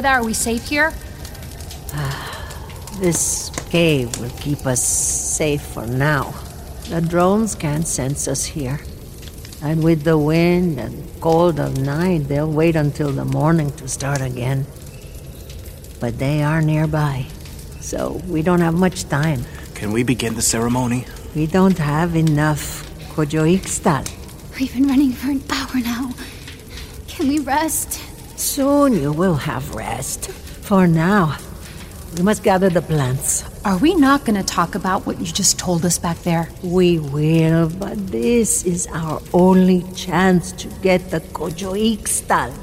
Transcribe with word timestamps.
Aida, 0.00 0.08
are 0.12 0.24
we 0.24 0.32
safe 0.32 0.66
here? 0.68 0.94
This 3.00 3.50
cave 3.68 4.18
will 4.18 4.32
keep 4.40 4.64
us 4.64 4.82
safe 4.82 5.60
for 5.60 5.86
now. 5.86 6.32
The 6.88 7.02
drones 7.02 7.54
can't 7.54 7.86
sense 7.86 8.26
us 8.26 8.46
here. 8.46 8.80
And 9.62 9.84
with 9.84 10.04
the 10.04 10.16
wind 10.16 10.80
and 10.80 11.04
cold 11.20 11.60
of 11.60 11.76
night, 11.76 12.28
they'll 12.28 12.50
wait 12.50 12.76
until 12.76 13.12
the 13.12 13.26
morning 13.26 13.72
to 13.72 13.88
start 13.88 14.22
again. 14.22 14.66
But 16.00 16.18
they 16.18 16.42
are 16.42 16.62
nearby, 16.62 17.26
so 17.80 18.22
we 18.26 18.40
don't 18.40 18.60
have 18.60 18.74
much 18.74 19.04
time. 19.08 19.44
Can 19.74 19.92
we 19.92 20.02
begin 20.02 20.34
the 20.34 20.42
ceremony? 20.42 21.04
We 21.34 21.46
don't 21.46 21.76
have 21.76 22.16
enough 22.16 22.88
Kojo 23.12 23.44
Ixtal. 23.44 24.08
We've 24.58 24.72
been 24.72 24.88
running 24.88 25.12
for 25.12 25.30
an 25.30 25.42
hour 25.50 25.76
now. 25.76 26.14
Can 27.06 27.28
we 27.28 27.38
rest? 27.40 28.09
Soon 28.40 28.94
you 28.94 29.12
will 29.12 29.34
have 29.34 29.74
rest. 29.74 30.30
For 30.30 30.86
now, 30.86 31.36
we 32.16 32.22
must 32.22 32.42
gather 32.42 32.70
the 32.70 32.80
plants. 32.80 33.44
Are 33.66 33.76
we 33.76 33.94
not 33.94 34.24
going 34.24 34.40
to 34.40 34.42
talk 34.42 34.74
about 34.74 35.04
what 35.04 35.20
you 35.20 35.26
just 35.26 35.58
told 35.58 35.84
us 35.84 35.98
back 35.98 36.16
there? 36.22 36.48
We 36.62 36.98
will, 36.98 37.68
but 37.68 37.98
this 38.06 38.64
is 38.64 38.88
our 38.94 39.20
only 39.34 39.84
chance 39.92 40.52
to 40.52 40.68
get 40.80 41.10
the 41.10 41.20
Kojo 41.20 41.76
Ixtal. 41.76 42.54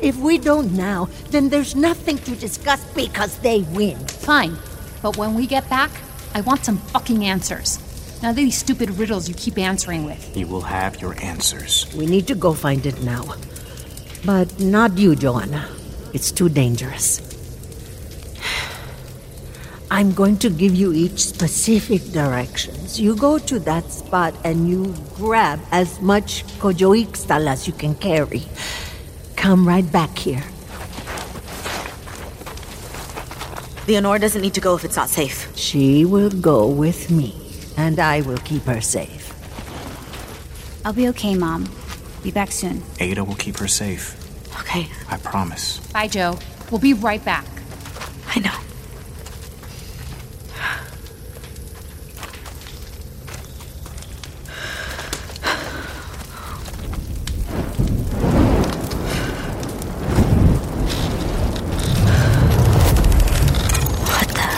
If 0.00 0.16
we 0.16 0.38
don't 0.38 0.72
now, 0.72 1.10
then 1.28 1.50
there's 1.50 1.76
nothing 1.76 2.16
to 2.16 2.34
discuss 2.34 2.82
because 2.94 3.36
they 3.40 3.60
win. 3.74 3.98
Fine. 4.06 4.56
But 5.02 5.18
when 5.18 5.34
we 5.34 5.46
get 5.46 5.68
back, 5.68 5.90
I 6.34 6.40
want 6.40 6.64
some 6.64 6.78
fucking 6.78 7.26
answers. 7.26 7.78
Now 8.22 8.32
these 8.32 8.56
stupid 8.56 8.88
riddles 8.92 9.28
you 9.28 9.34
keep 9.34 9.58
answering 9.58 10.06
with. 10.06 10.34
You 10.34 10.46
will 10.46 10.62
have 10.62 11.02
your 11.02 11.14
answers. 11.22 11.94
We 11.94 12.06
need 12.06 12.26
to 12.28 12.34
go 12.34 12.54
find 12.54 12.86
it 12.86 13.02
now. 13.02 13.34
But 14.24 14.60
not 14.60 14.98
you, 14.98 15.14
Joana. 15.14 15.68
It's 16.12 16.30
too 16.30 16.48
dangerous. 16.48 17.20
I'm 19.90 20.12
going 20.12 20.36
to 20.38 20.50
give 20.50 20.74
you 20.74 20.92
each 20.92 21.18
specific 21.18 22.12
directions. 22.12 23.00
You 23.00 23.16
go 23.16 23.38
to 23.38 23.58
that 23.60 23.90
spot 23.90 24.34
and 24.44 24.68
you 24.68 24.94
grab 25.14 25.58
as 25.72 26.00
much 26.00 26.44
Kojo 26.58 26.94
Ixtal 27.04 27.48
as 27.48 27.66
you 27.66 27.72
can 27.72 27.94
carry. 27.96 28.42
Come 29.36 29.66
right 29.66 29.90
back 29.90 30.16
here. 30.16 30.44
Leonora 33.88 34.20
doesn't 34.20 34.42
need 34.42 34.54
to 34.54 34.60
go 34.60 34.76
if 34.76 34.84
it's 34.84 34.96
not 34.96 35.08
safe. 35.08 35.50
She 35.56 36.04
will 36.04 36.30
go 36.30 36.68
with 36.68 37.10
me, 37.10 37.34
and 37.76 37.98
I 37.98 38.20
will 38.20 38.38
keep 38.38 38.62
her 38.64 38.80
safe. 38.80 39.34
I'll 40.84 40.92
be 40.92 41.08
okay, 41.08 41.34
Mom. 41.34 41.68
Be 42.22 42.30
back 42.30 42.52
soon. 42.52 42.82
Ada 42.98 43.24
will 43.24 43.34
keep 43.36 43.56
her 43.58 43.68
safe. 43.68 44.14
Okay, 44.60 44.88
I 45.08 45.16
promise. 45.16 45.78
Bye, 45.92 46.06
Joe. 46.08 46.38
We'll 46.70 46.80
be 46.80 46.92
right 46.92 47.24
back. 47.24 47.46
I 48.28 48.40
know. 48.40 48.50
What 64.10 64.28
the? 64.28 64.48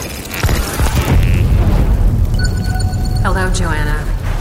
Hello, 3.23 3.51
Joana. 3.51 3.99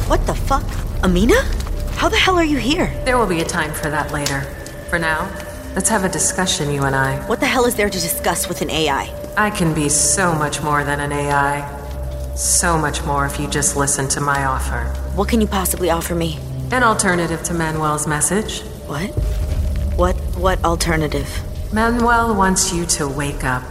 What 0.09 0.25
the 0.25 0.33
fuck? 0.33 0.63
Amina? 1.03 1.60
How 2.01 2.09
the 2.09 2.17
hell 2.17 2.35
are 2.39 2.43
you 2.43 2.57
here? 2.57 2.87
There 3.05 3.15
will 3.15 3.27
be 3.27 3.41
a 3.41 3.45
time 3.45 3.71
for 3.75 3.91
that 3.91 4.11
later. 4.11 4.41
For 4.89 4.97
now, 4.97 5.31
let's 5.75 5.87
have 5.89 6.03
a 6.03 6.09
discussion, 6.09 6.71
you 6.73 6.85
and 6.85 6.95
I. 6.95 7.19
What 7.27 7.39
the 7.39 7.45
hell 7.45 7.65
is 7.65 7.75
there 7.75 7.91
to 7.91 7.99
discuss 7.99 8.49
with 8.49 8.63
an 8.63 8.71
AI? 8.71 9.13
I 9.37 9.51
can 9.51 9.75
be 9.75 9.87
so 9.87 10.33
much 10.33 10.63
more 10.63 10.83
than 10.83 10.99
an 10.99 11.11
AI. 11.11 11.61
So 12.33 12.75
much 12.75 13.05
more 13.05 13.27
if 13.27 13.39
you 13.39 13.47
just 13.47 13.75
listen 13.75 14.07
to 14.09 14.19
my 14.19 14.45
offer. 14.45 14.85
What 15.13 15.29
can 15.29 15.41
you 15.41 15.45
possibly 15.45 15.91
offer 15.91 16.15
me? 16.15 16.39
An 16.71 16.81
alternative 16.81 17.43
to 17.43 17.53
Manuel's 17.53 18.07
message. 18.07 18.61
What? 18.87 19.11
What 19.95 20.15
what 20.35 20.65
alternative? 20.65 21.29
Manuel 21.71 22.33
wants 22.33 22.73
you 22.73 22.87
to 22.97 23.07
wake 23.07 23.43
up. 23.43 23.61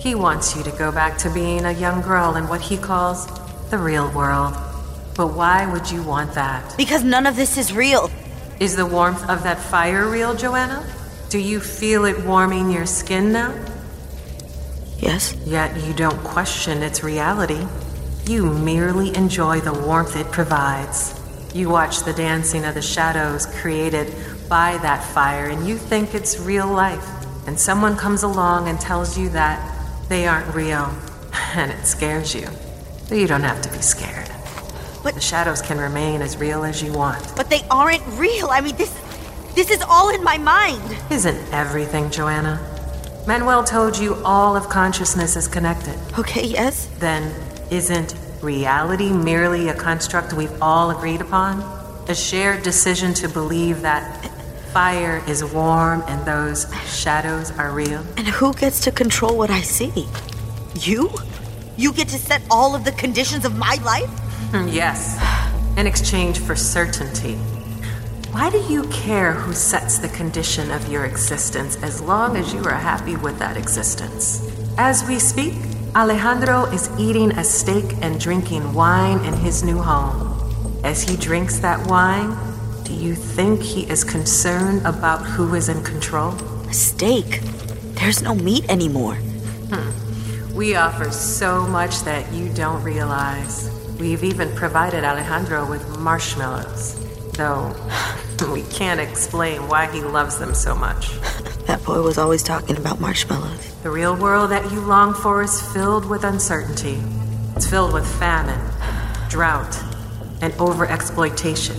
He 0.00 0.16
wants 0.16 0.56
you 0.56 0.64
to 0.64 0.72
go 0.72 0.90
back 0.90 1.18
to 1.18 1.30
being 1.30 1.64
a 1.64 1.72
young 1.72 2.02
girl 2.02 2.34
in 2.34 2.48
what 2.48 2.62
he 2.62 2.76
calls 2.76 3.28
the 3.70 3.78
real 3.78 4.10
world. 4.10 4.56
But 5.20 5.34
why 5.34 5.70
would 5.70 5.90
you 5.90 6.02
want 6.02 6.32
that? 6.32 6.74
Because 6.78 7.04
none 7.04 7.26
of 7.26 7.36
this 7.36 7.58
is 7.58 7.74
real. 7.74 8.10
Is 8.58 8.74
the 8.74 8.86
warmth 8.86 9.28
of 9.28 9.42
that 9.42 9.58
fire 9.58 10.08
real, 10.08 10.34
Joana? 10.34 10.82
Do 11.28 11.38
you 11.38 11.60
feel 11.60 12.06
it 12.06 12.24
warming 12.24 12.70
your 12.70 12.86
skin 12.86 13.30
now? 13.30 13.54
Yes? 14.96 15.34
Yet 15.44 15.76
you 15.84 15.92
don't 15.92 16.16
question 16.24 16.82
its 16.82 17.02
reality. 17.02 17.66
You 18.24 18.46
merely 18.46 19.14
enjoy 19.14 19.60
the 19.60 19.74
warmth 19.74 20.16
it 20.16 20.32
provides. 20.32 21.12
You 21.54 21.68
watch 21.68 22.04
the 22.04 22.14
dancing 22.14 22.64
of 22.64 22.72
the 22.72 22.80
shadows 22.80 23.44
created 23.60 24.14
by 24.48 24.78
that 24.78 25.04
fire 25.04 25.50
and 25.50 25.68
you 25.68 25.76
think 25.76 26.14
it's 26.14 26.40
real 26.40 26.66
life. 26.66 27.06
And 27.46 27.60
someone 27.60 27.94
comes 27.94 28.22
along 28.22 28.68
and 28.68 28.80
tells 28.80 29.18
you 29.18 29.28
that 29.30 29.60
they 30.08 30.26
aren't 30.26 30.54
real. 30.54 30.90
And 31.56 31.70
it 31.70 31.84
scares 31.84 32.34
you. 32.34 32.48
But 33.10 33.18
you 33.18 33.26
don't 33.26 33.42
have 33.42 33.60
to 33.60 33.70
be 33.70 33.82
scared. 33.82 34.29
But- 35.02 35.14
the 35.14 35.20
shadows 35.20 35.62
can 35.62 35.78
remain 35.78 36.22
as 36.22 36.36
real 36.36 36.64
as 36.64 36.82
you 36.82 36.92
want. 36.92 37.34
But 37.36 37.50
they 37.50 37.62
aren't 37.70 38.02
real. 38.18 38.48
I 38.50 38.60
mean 38.60 38.76
this 38.76 38.92
this 39.54 39.70
is 39.70 39.82
all 39.82 40.10
in 40.10 40.22
my 40.22 40.38
mind. 40.38 40.96
Isn't 41.10 41.38
everything, 41.52 42.04
Joana? 42.10 42.58
Manuel 43.26 43.64
told 43.64 43.98
you 43.98 44.14
all 44.24 44.56
of 44.56 44.68
consciousness 44.68 45.36
is 45.36 45.48
connected. 45.48 45.98
Okay, 46.18 46.46
yes? 46.46 46.88
Then 46.98 47.34
isn't 47.70 48.14
reality 48.40 49.10
merely 49.12 49.68
a 49.68 49.74
construct 49.74 50.32
we've 50.32 50.62
all 50.62 50.90
agreed 50.90 51.20
upon? 51.20 51.60
A 52.08 52.14
shared 52.14 52.62
decision 52.62 53.12
to 53.14 53.28
believe 53.28 53.82
that 53.82 54.24
fire 54.72 55.22
is 55.26 55.44
warm 55.44 56.02
and 56.06 56.24
those 56.24 56.66
shadows 56.86 57.50
are 57.58 57.72
real? 57.72 58.04
And 58.16 58.26
who 58.26 58.54
gets 58.54 58.80
to 58.80 58.92
control 58.92 59.36
what 59.36 59.50
I 59.50 59.60
see? 59.62 60.06
You? 60.80 61.10
You 61.76 61.92
get 61.92 62.08
to 62.08 62.18
set 62.18 62.40
all 62.50 62.74
of 62.74 62.84
the 62.84 62.92
conditions 62.92 63.44
of 63.44 63.56
my 63.56 63.74
life? 63.84 64.10
Hmm, 64.52 64.68
Yes, 64.68 65.16
in 65.76 65.86
exchange 65.86 66.38
for 66.40 66.56
certainty. 66.56 67.36
Why 68.32 68.50
do 68.50 68.58
you 68.58 68.84
care 68.84 69.32
who 69.32 69.52
sets 69.52 69.98
the 69.98 70.08
condition 70.08 70.70
of 70.70 70.88
your 70.90 71.04
existence 71.04 71.76
as 71.82 72.00
long 72.00 72.36
as 72.36 72.52
you 72.52 72.62
are 72.64 72.74
happy 72.74 73.16
with 73.16 73.38
that 73.38 73.56
existence? 73.56 74.40
As 74.78 75.04
we 75.06 75.18
speak, 75.18 75.54
Alejandro 75.96 76.64
is 76.66 76.88
eating 76.98 77.32
a 77.32 77.44
steak 77.44 77.84
and 78.02 78.20
drinking 78.20 78.72
wine 78.72 79.18
in 79.24 79.34
his 79.34 79.62
new 79.64 79.78
home. 79.78 80.36
As 80.84 81.02
he 81.02 81.16
drinks 81.16 81.58
that 81.60 81.84
wine, 81.88 82.36
do 82.84 82.92
you 82.94 83.14
think 83.14 83.60
he 83.62 83.82
is 83.90 84.04
concerned 84.04 84.82
about 84.84 85.24
who 85.26 85.54
is 85.54 85.68
in 85.68 85.82
control? 85.82 86.32
A 86.68 86.72
steak. 86.72 87.40
There's 87.98 88.22
no 88.22 88.34
meat 88.34 88.68
anymore. 88.70 89.18
We 90.54 90.74
offer 90.74 91.10
so 91.10 91.66
much 91.66 92.00
that 92.02 92.32
you 92.32 92.52
don't 92.52 92.82
realize. 92.82 93.70
We've 94.00 94.24
even 94.24 94.50
provided 94.56 95.04
Alejandro 95.04 95.68
with 95.68 95.98
marshmallows, 95.98 96.98
though 97.32 97.76
we 98.50 98.62
can't 98.62 98.98
explain 98.98 99.68
why 99.68 99.92
he 99.92 100.00
loves 100.00 100.38
them 100.38 100.54
so 100.54 100.74
much. 100.74 101.12
That 101.66 101.84
boy 101.84 102.02
was 102.02 102.18
always 102.18 102.42
talking 102.42 102.76
about 102.76 102.98
marshmallows. 102.98 103.74
The 103.82 103.90
real 103.90 104.16
world 104.16 104.50
that 104.50 104.72
you 104.72 104.80
long 104.80 105.14
for 105.14 105.40
is 105.40 105.62
filled 105.72 106.04
with 106.04 106.24
uncertainty. 106.24 107.00
It's 107.54 107.68
filled 107.68 107.92
with 107.92 108.04
famine, 108.18 108.58
drought, 109.28 109.78
and 110.40 110.52
overexploitation. 110.54 111.78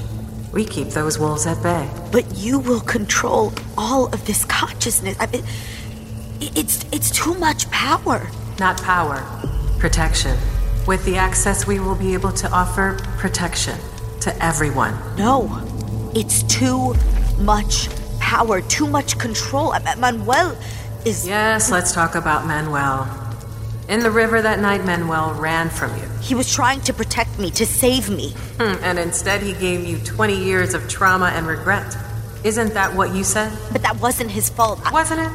We 0.53 0.63
keep 0.63 0.89
those 0.89 1.19
wolves 1.19 1.45
at 1.45 1.61
bay. 1.61 1.89
But 2.09 2.37
you 2.37 2.59
will 2.59 2.79
control 2.79 3.51
all 3.77 4.05
of 4.13 4.25
this 4.25 4.45
consciousness. 4.45 5.17
I 5.19 5.25
mean, 5.25 5.43
it's 6.39 6.85
it's 6.93 7.11
too 7.11 7.33
much 7.33 7.69
power. 7.69 8.29
Not 8.59 8.81
power, 8.81 9.25
protection. 9.77 10.37
With 10.87 11.05
the 11.05 11.17
access, 11.17 11.67
we 11.67 11.79
will 11.79 11.95
be 11.95 12.13
able 12.13 12.31
to 12.33 12.51
offer 12.51 12.97
protection 13.17 13.77
to 14.21 14.43
everyone. 14.43 14.97
No, 15.17 15.47
it's 16.15 16.43
too 16.43 16.95
much 17.39 17.87
power, 18.19 18.61
too 18.61 18.87
much 18.87 19.17
control. 19.19 19.73
Manuel 19.97 20.57
is. 21.05 21.27
Yes, 21.27 21.71
let's 21.71 21.91
talk 21.91 22.15
about 22.15 22.45
Manuel. 22.45 23.07
In 23.89 23.99
the 24.01 24.11
river 24.11 24.41
that 24.41 24.59
night, 24.59 24.85
Manuel 24.85 25.33
ran 25.33 25.69
from 25.69 25.95
you. 25.97 26.07
He 26.21 26.33
was 26.35 26.51
trying 26.51 26.81
to 26.81 26.93
protect 26.93 27.37
me, 27.39 27.51
to 27.51 27.65
save 27.65 28.09
me. 28.09 28.31
Hmm, 28.59 28.83
And 28.83 28.97
instead, 28.99 29.41
he 29.41 29.53
gave 29.53 29.85
you 29.85 29.97
20 29.99 30.35
years 30.35 30.73
of 30.73 30.87
trauma 30.87 31.25
and 31.35 31.45
regret. 31.47 31.95
Isn't 32.43 32.73
that 32.73 32.93
what 32.95 33.13
you 33.13 33.23
said? 33.23 33.51
But 33.71 33.81
that 33.83 33.99
wasn't 33.99 34.31
his 34.31 34.49
fault. 34.49 34.79
I- 34.85 34.91
Wasn't 34.91 35.19
it? 35.19 35.31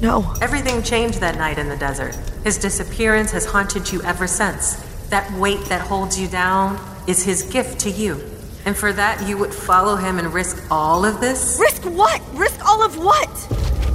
no. 0.00 0.34
Everything 0.40 0.82
changed 0.82 1.20
that 1.20 1.36
night 1.36 1.58
in 1.58 1.68
the 1.68 1.76
desert. 1.76 2.16
His 2.44 2.58
disappearance 2.58 3.30
has 3.30 3.46
haunted 3.46 3.90
you 3.90 4.02
ever 4.02 4.26
since. 4.26 4.74
That 5.08 5.32
weight 5.32 5.64
that 5.70 5.80
holds 5.80 6.20
you 6.20 6.28
down 6.28 6.78
is 7.08 7.24
his 7.24 7.42
gift 7.44 7.80
to 7.80 7.90
you. 7.90 8.20
And 8.66 8.76
for 8.76 8.92
that, 8.92 9.26
you 9.26 9.38
would 9.38 9.52
follow 9.52 9.96
him 9.96 10.18
and 10.18 10.32
risk 10.32 10.62
all 10.70 11.06
of 11.06 11.22
this? 11.22 11.58
Risk 11.58 11.84
what? 11.84 12.20
Risk 12.34 12.62
all 12.66 12.82
of 12.82 12.98
what? 12.98 13.30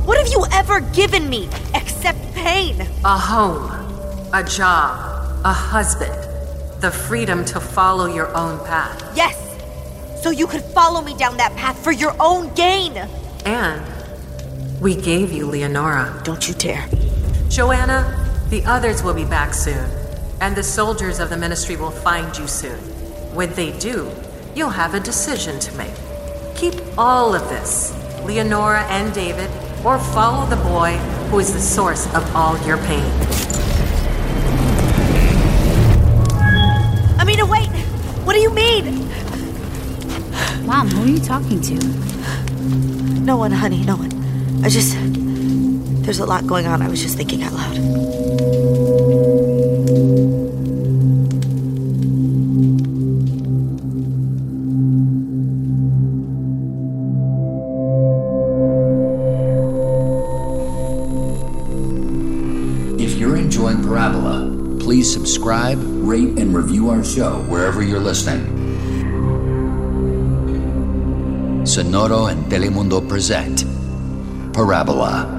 What 0.04 0.18
have 0.18 0.28
you 0.30 0.46
ever 0.52 0.80
given 0.80 1.30
me 1.30 1.48
except 1.76 2.20
pain? 2.34 2.82
A 3.06 3.18
home, 3.18 3.70
a 4.34 4.44
job, 4.44 5.46
a 5.46 5.54
husband, 5.54 6.12
the 6.82 6.90
freedom 6.90 7.46
to 7.46 7.60
follow 7.60 8.08
your 8.08 8.36
own 8.36 8.58
path. 8.66 9.16
Yes, 9.16 9.38
so 10.24 10.32
you 10.32 10.48
could 10.48 10.64
follow 10.64 11.02
me 11.02 11.16
down 11.16 11.38
that 11.38 11.56
path 11.56 11.84
for 11.84 11.92
your 11.92 12.16
own 12.20 12.52
gain. 12.56 12.98
And 13.46 13.82
we 14.82 14.96
gave 14.96 15.32
you 15.32 15.46
Leonora. 15.46 16.20
Don't 16.24 16.48
you 16.48 16.56
dare. 16.56 16.88
Joana, 17.50 18.29
the 18.50 18.66
others 18.66 19.04
will 19.04 19.14
be 19.14 19.26
back 19.26 19.54
soon, 19.54 19.90
and 20.42 20.56
the 20.56 20.64
soldiers 20.64 21.20
of 21.20 21.30
the 21.30 21.38
ministry 21.38 21.76
will 21.76 21.92
find 21.92 22.36
you 22.36 22.48
soon. 22.48 22.80
When 23.36 23.54
they 23.54 23.78
do, 23.78 24.12
you'll 24.56 24.70
have 24.70 24.96
a 24.96 25.00
decision 25.00 25.60
to 25.60 25.76
make. 25.76 25.94
Keep 26.56 26.74
all 26.98 27.36
of 27.36 27.48
this, 27.50 27.94
Leonora 28.24 28.84
and 28.86 29.14
David, 29.14 29.50
or 29.86 30.00
follow 30.00 30.48
the 30.50 30.56
boy 30.58 30.98
who 31.30 31.40
is 31.40 31.54
the 31.54 31.60
source 31.60 32.08
of 32.16 32.36
all 32.36 32.58
your 32.66 32.78
pain. 32.78 33.06
Amina, 37.20 37.46
wait! 37.46 37.70
What 38.26 38.34
do 38.34 38.40
you 38.40 38.52
mean? 38.52 39.08
Mom, 40.66 40.88
who 40.90 41.04
are 41.04 41.08
you 41.08 41.20
talking 41.20 41.62
to? 41.62 41.76
No 43.22 43.38
one, 43.38 43.52
honey, 43.52 43.84
no 43.84 43.96
one. 43.96 44.12
I 44.66 44.70
just. 44.70 44.96
There's 46.04 46.20
a 46.20 46.26
lot 46.26 46.48
going 46.48 46.66
on. 46.66 46.82
I 46.82 46.90
was 46.90 47.02
just 47.02 47.16
thinking 47.16 47.44
out 47.44 47.54
loud. 47.54 48.19
Please 65.00 65.14
subscribe, 65.14 65.80
rate, 65.82 66.38
and 66.38 66.54
review 66.54 66.90
our 66.90 67.06
show 67.06 67.40
wherever 67.48 67.82
you're 67.82 68.02
listening. 68.04 68.44
Sonoro 71.64 72.30
and 72.30 72.44
Telemundo 72.52 73.00
present 73.08 73.64
Parábola. 74.52 75.39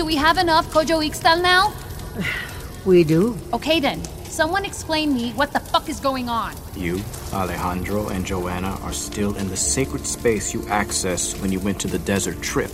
Do 0.00 0.06
we 0.06 0.16
have 0.16 0.38
enough 0.38 0.66
Kojo 0.72 1.06
Ixtal 1.06 1.42
now? 1.42 1.74
We 2.86 3.04
do. 3.04 3.36
Okay 3.52 3.80
then. 3.80 4.02
Someone 4.24 4.64
explain 4.64 5.12
me 5.12 5.32
what 5.32 5.52
the 5.52 5.60
fuck 5.60 5.90
is 5.90 6.00
going 6.00 6.30
on. 6.30 6.54
You, 6.74 7.02
Alejandro, 7.34 8.08
and 8.08 8.24
Joana 8.24 8.82
are 8.82 8.94
still 8.94 9.36
in 9.36 9.48
the 9.48 9.58
sacred 9.58 10.06
space 10.06 10.54
you 10.54 10.60
accessed 10.60 11.42
when 11.42 11.52
you 11.52 11.60
went 11.60 11.78
to 11.82 11.88
the 11.88 11.98
desert 11.98 12.40
trip. 12.40 12.70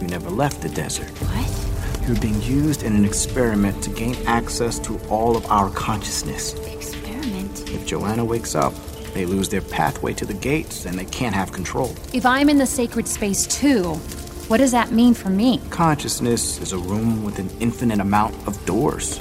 You 0.00 0.06
never 0.06 0.30
left 0.30 0.62
the 0.62 0.70
desert. 0.70 1.10
What? 1.28 2.08
You're 2.08 2.20
being 2.22 2.40
used 2.40 2.84
in 2.84 2.96
an 2.96 3.04
experiment 3.04 3.84
to 3.84 3.90
gain 3.90 4.16
access 4.26 4.78
to 4.78 4.98
all 5.10 5.36
of 5.36 5.44
our 5.50 5.68
consciousness. 5.68 6.54
Experiment? 6.54 7.68
If 7.68 7.86
Joana 7.86 8.26
wakes 8.26 8.54
up, 8.54 8.72
they 9.12 9.26
lose 9.26 9.50
their 9.50 9.60
pathway 9.60 10.14
to 10.14 10.24
the 10.24 10.34
gates 10.34 10.86
and 10.86 10.98
they 10.98 11.04
can't 11.04 11.34
have 11.34 11.52
control. 11.52 11.94
If 12.14 12.24
I'm 12.24 12.48
in 12.48 12.56
the 12.56 12.66
sacred 12.66 13.06
space 13.06 13.46
too, 13.46 14.00
what 14.48 14.58
does 14.58 14.70
that 14.70 14.92
mean 14.92 15.12
for 15.12 15.28
me? 15.28 15.60
Consciousness 15.70 16.60
is 16.60 16.72
a 16.72 16.78
room 16.78 17.24
with 17.24 17.40
an 17.40 17.50
infinite 17.58 17.98
amount 17.98 18.34
of 18.46 18.64
doors. 18.64 19.18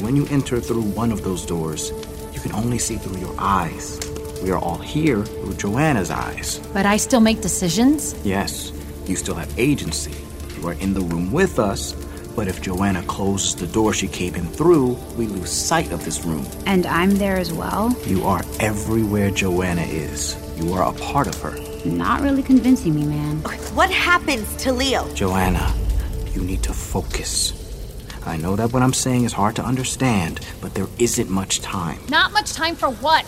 When 0.00 0.16
you 0.16 0.26
enter 0.30 0.58
through 0.58 0.82
one 0.82 1.12
of 1.12 1.22
those 1.22 1.46
doors, 1.46 1.92
you 2.32 2.40
can 2.40 2.52
only 2.52 2.78
see 2.78 2.96
through 2.96 3.20
your 3.20 3.34
eyes. 3.38 4.00
We 4.42 4.50
are 4.50 4.58
all 4.58 4.78
here 4.78 5.24
through 5.24 5.52
Joana's 5.52 6.10
eyes. 6.10 6.58
But 6.72 6.86
I 6.86 6.96
still 6.96 7.20
make 7.20 7.40
decisions? 7.40 8.16
Yes, 8.24 8.72
you 9.06 9.14
still 9.14 9.36
have 9.36 9.56
agency. 9.56 10.14
You 10.60 10.68
are 10.68 10.74
in 10.74 10.92
the 10.92 11.02
room 11.02 11.30
with 11.30 11.60
us, 11.60 11.92
but 12.34 12.48
if 12.48 12.60
Joana 12.60 13.06
closes 13.06 13.54
the 13.54 13.68
door 13.68 13.92
she 13.92 14.08
came 14.08 14.34
in 14.34 14.46
through, 14.46 14.98
we 15.16 15.28
lose 15.28 15.52
sight 15.52 15.92
of 15.92 16.04
this 16.04 16.24
room. 16.24 16.44
And 16.66 16.84
I'm 16.86 17.10
there 17.10 17.36
as 17.36 17.52
well? 17.52 17.96
You 18.06 18.24
are 18.24 18.42
everywhere 18.58 19.30
Joana 19.30 19.86
is. 19.88 20.36
You 20.58 20.72
are 20.72 20.88
a 20.88 20.92
part 20.98 21.28
of 21.28 21.40
her. 21.42 21.73
Not 21.84 22.22
really 22.22 22.42
convincing 22.42 22.94
me, 22.94 23.04
man. 23.04 23.36
What 23.74 23.90
happens 23.90 24.56
to 24.56 24.72
Leo? 24.72 25.04
Joana, 25.08 25.70
you 26.34 26.42
need 26.42 26.62
to 26.62 26.72
focus. 26.72 27.52
I 28.26 28.38
know 28.38 28.56
that 28.56 28.72
what 28.72 28.82
I'm 28.82 28.94
saying 28.94 29.24
is 29.24 29.34
hard 29.34 29.54
to 29.56 29.62
understand, 29.62 30.40
but 30.62 30.74
there 30.74 30.86
isn't 30.98 31.28
much 31.28 31.60
time. 31.60 31.98
Not 32.08 32.32
much 32.32 32.54
time 32.54 32.74
for 32.74 32.88
what? 32.88 33.26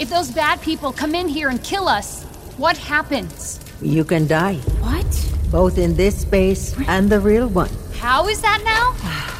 If 0.00 0.10
those 0.10 0.32
bad 0.32 0.60
people 0.60 0.92
come 0.92 1.14
in 1.14 1.28
here 1.28 1.50
and 1.50 1.62
kill 1.62 1.86
us, 1.86 2.24
what 2.56 2.76
happens? 2.76 3.60
You 3.80 4.02
can 4.04 4.26
die, 4.26 4.56
What? 4.80 5.06
both 5.52 5.78
in 5.78 5.94
this 5.94 6.20
space 6.22 6.74
and 6.88 7.08
the 7.08 7.20
real 7.20 7.46
one. 7.48 7.70
How 7.92 8.26
is 8.26 8.40
that 8.42 8.60
now? 8.64 9.20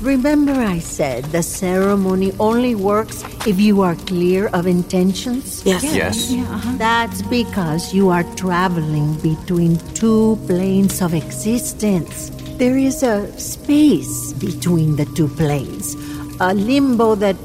Remember, 0.00 0.52
I 0.52 0.78
said 0.78 1.24
the 1.26 1.42
ceremony 1.42 2.32
only 2.38 2.76
works 2.76 3.24
if 3.46 3.58
you 3.58 3.82
are 3.82 3.96
clear 4.06 4.46
of 4.54 4.68
intentions? 4.68 5.64
Yes. 5.66 5.82
Yes. 5.82 6.32
That's 6.78 7.22
because 7.22 7.92
you 7.92 8.08
are 8.08 8.22
traveling 8.36 9.14
between 9.20 9.78
two 9.94 10.38
planes 10.46 11.02
of 11.02 11.14
existence. 11.14 12.30
There 12.58 12.78
is 12.78 13.02
a 13.02 13.26
space 13.40 14.32
between 14.34 14.94
the 14.94 15.04
two 15.04 15.26
planes, 15.26 15.94
a 16.38 16.54
limbo 16.54 17.16
that 17.16 17.36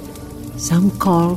some 0.57 0.91
call 0.99 1.35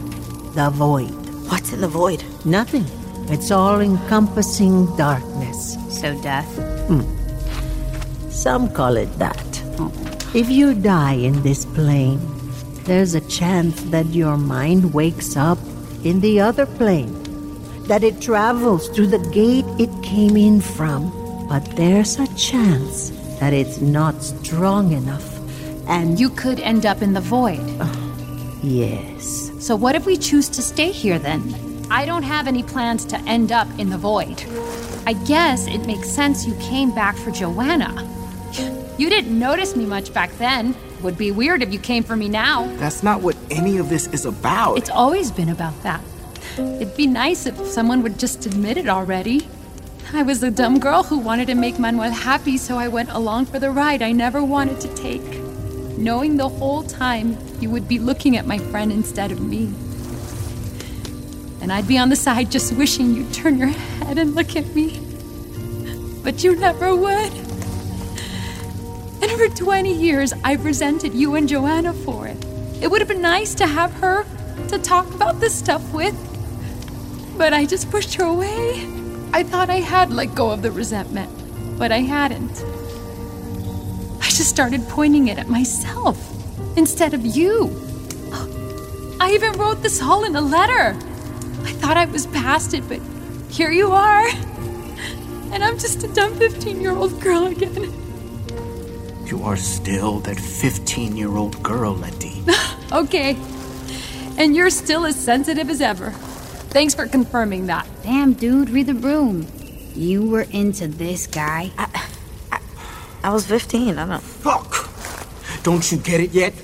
the 0.53 0.69
void. 0.69 1.15
What's 1.49 1.73
in 1.73 1.81
the 1.81 1.89
void? 1.89 2.23
Nothing. 2.45 2.85
It's 3.33 3.51
all 3.51 3.81
encompassing 3.81 4.95
darkness. 4.97 5.79
So 5.89 6.21
death? 6.21 6.47
Hmm. 6.89 7.03
Some 8.29 8.69
call 8.71 8.99
it 8.99 9.11
that. 9.19 9.46
If 10.37 10.51
you 10.51 10.75
die 10.75 11.15
in 11.15 11.41
this 11.43 11.65
plane, 11.65 12.21
there's 12.85 13.15
a 13.15 13.23
chance 13.23 13.81
that 13.85 14.05
your 14.13 14.37
mind 14.37 14.93
wakes 14.93 15.35
up 15.35 15.57
in 16.05 16.21
the 16.21 16.41
other 16.41 16.67
plane, 16.67 17.11
that 17.85 18.05
it 18.05 18.21
travels 18.21 18.91
through 18.91 19.07
the 19.07 19.31
gate 19.31 19.65
it 19.79 19.89
came 20.03 20.37
in 20.37 20.61
from. 20.61 21.09
But 21.49 21.65
there's 21.75 22.19
a 22.19 22.27
chance 22.37 23.09
that 23.41 23.55
it's 23.55 23.81
not 23.81 24.23
strong 24.23 24.93
enough. 24.93 25.25
And 25.89 26.21
You 26.21 26.29
could 26.29 26.61
end 26.61 26.85
up 26.85 27.01
in 27.01 27.15
the 27.15 27.23
void. 27.23 27.65
Ah, 27.81 28.61
yes, 28.63 29.51
So 29.59 29.75
what 29.75 29.95
if 29.95 30.05
we 30.05 30.19
choose 30.19 30.51
to 30.51 30.61
stay 30.61 30.93
here 30.93 31.19
then? 31.19 31.41
I 31.91 32.05
don't 32.05 32.25
have 32.25 32.47
any 32.47 32.63
plans 32.63 33.07
to 33.07 33.17
end 33.21 33.53
up 33.53 33.69
in 33.79 33.89
the 33.89 33.97
void. 33.97 34.45
I 35.07 35.15
guess 35.15 35.67
it 35.67 35.87
makes 35.87 36.11
sense 36.11 36.47
you 36.47 36.55
came 36.57 36.95
back 36.95 37.17
for 37.17 37.31
Joana. 37.31 38.16
You 38.99 39.11
didn't 39.11 39.39
notice 39.39 39.77
me 39.77 39.85
much 39.85 40.15
back 40.15 40.31
then. 40.39 40.75
Would 41.03 41.19
be 41.19 41.31
weird 41.31 41.63
if 41.63 41.73
you 41.73 41.79
came 41.79 42.03
for 42.03 42.17
me 42.17 42.29
now. 42.29 42.67
That's 42.77 43.03
not 43.03 43.21
what 43.21 43.37
any 43.51 43.77
of 43.77 43.91
this 43.91 44.07
is 44.09 44.25
about. 44.25 44.79
It's 44.79 44.89
always 44.89 45.31
been 45.31 45.51
about 45.51 45.83
that. 45.83 46.01
It'd 46.57 46.97
be 46.97 47.07
nice 47.07 47.45
if 47.45 47.59
someone 47.67 48.03
would 48.03 48.19
just 48.19 48.47
admit 48.47 48.79
it 48.79 48.89
already. 48.89 49.47
I 50.15 50.23
was 50.23 50.43
a 50.43 50.51
dumb 50.51 50.79
girl 50.79 51.03
who 51.03 51.19
wanted 51.19 51.49
to 51.49 51.55
make 51.55 51.79
Manuel 51.79 52.11
happy, 52.11 52.57
so 52.57 52.79
I 52.79 52.89
went 52.89 53.11
along 53.11 53.47
for 53.47 53.59
the 53.59 53.71
ride 53.71 54.01
I 54.01 54.13
never 54.13 54.43
wanted 54.43 54.81
to 54.81 54.95
take. 54.95 55.43
Knowing 55.99 56.39
the 56.39 56.49
whole 56.49 56.83
time 56.83 57.37
you 57.61 57.69
would 57.69 57.87
be 57.87 57.99
looking 57.99 58.37
at 58.37 58.47
my 58.47 58.57
friend 58.57 58.91
instead 58.91 59.31
of 59.31 59.41
me. 59.41 59.75
And 61.61 61.71
I'd 61.71 61.89
be 61.89 61.99
on 61.99 62.09
the 62.09 62.17
side 62.17 62.51
just 62.51 62.73
wishing 62.77 63.15
you'd 63.15 63.35
turn 63.35 63.59
your 63.59 63.69
head 63.69 64.17
and 64.17 64.35
look 64.35 64.57
at 64.57 64.67
me. 64.75 65.01
But 66.23 66.43
you 66.43 66.57
never 66.57 66.97
would. 66.97 67.46
And 69.23 69.31
for 69.33 69.49
20 69.49 69.93
years, 69.93 70.33
I've 70.45 70.65
resented 70.65 71.15
you 71.15 71.35
and 71.35 71.49
Joana 71.49 71.95
for 72.05 72.27
it. 72.27 72.37
It 72.83 72.91
would 72.91 73.01
have 73.01 73.09
been 73.09 73.23
nice 73.23 73.55
to 73.57 73.67
have 73.67 73.93
her 73.95 74.25
to 74.69 74.79
talk 74.79 75.13
about 75.15 75.41
this 75.41 75.55
stuff 75.55 75.93
with. 75.93 76.15
But 77.39 77.53
I 77.53 77.67
just 77.67 77.91
pushed 77.91 78.15
her 78.15 78.25
away. 78.25 78.87
I 79.33 79.43
thought 79.43 79.71
I 79.71 79.81
had 79.81 80.13
let 80.13 80.35
go 80.35 80.51
of 80.51 80.63
the 80.63 80.71
resentment, 80.71 81.31
but 81.79 81.93
I 81.93 81.99
hadn't. 81.99 82.63
I 84.21 84.29
just 84.29 84.49
started 84.49 84.83
pointing 84.89 85.29
it 85.29 85.39
at 85.39 85.49
myself 85.49 86.17
instead 86.77 87.15
of 87.15 87.25
you. 87.25 87.71
I 89.21 89.33
even 89.33 89.53
wrote 89.53 89.83
this 89.83 90.03
all 90.03 90.25
in 90.25 90.37
a 90.37 90.41
letter. 90.41 90.97
I 91.65 91.73
thought 91.73 91.97
I 91.97 92.05
was 92.05 92.27
past 92.29 92.75
it, 92.75 92.87
but 92.89 93.01
here 93.51 93.71
you 93.71 93.93
are. 93.93 94.29
And 95.53 95.65
I'm 95.65 95.79
just 95.79 96.05
a 96.05 96.09
dumb 96.09 96.35
15 96.35 96.81
year 96.81 96.93
old 96.93 97.21
girl 97.21 97.47
again. 97.47 98.06
You 99.27 99.43
are 99.43 99.57
still 99.57 100.21
that 100.21 100.39
15 100.39 101.17
year 101.17 101.37
old 101.37 101.61
girl, 101.63 101.95
Letty. 101.95 102.43
Okay. 102.93 103.37
And 104.39 104.55
you're 104.55 104.71
still 104.71 105.07
as 105.07 105.17
sensitive 105.17 105.69
as 105.69 105.81
ever. 105.81 106.11
Thanks 106.71 106.95
for 106.95 107.09
confirming 107.09 107.67
that. 107.67 107.85
Damn, 108.05 108.35
dude, 108.35 108.71
read 108.71 108.87
the 108.87 108.95
room. 108.95 109.45
You 109.97 110.31
were 110.31 110.47
into 110.53 110.87
this 110.87 111.27
guy. 111.27 111.73
I 113.25 113.33
was 113.33 113.45
15. 113.45 113.99
I 113.99 114.07
don't. 114.07 114.23
Fuck! 114.23 114.89
Don't 115.65 115.91
you 115.91 115.99
get 115.99 116.21
it 116.21 116.31
yet? 116.31 116.55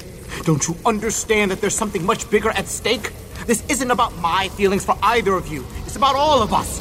Don't 0.45 0.67
you 0.69 0.77
understand 0.87 1.51
that 1.51 1.61
there's 1.61 1.75
something 1.75 2.07
much 2.07 2.31
bigger 2.31 2.51
at 2.51 2.69
stake? 2.69 3.11
This 3.47 3.65
isn't 3.69 3.91
about 3.91 4.17
my 4.19 4.49
feelings 4.51 4.85
for 4.85 4.97
either 5.03 5.35
of 5.35 5.49
you. 5.49 5.67
It's 5.87 5.97
about 5.97 6.15
all 6.15 6.41
of 6.41 6.55
us. 6.55 6.81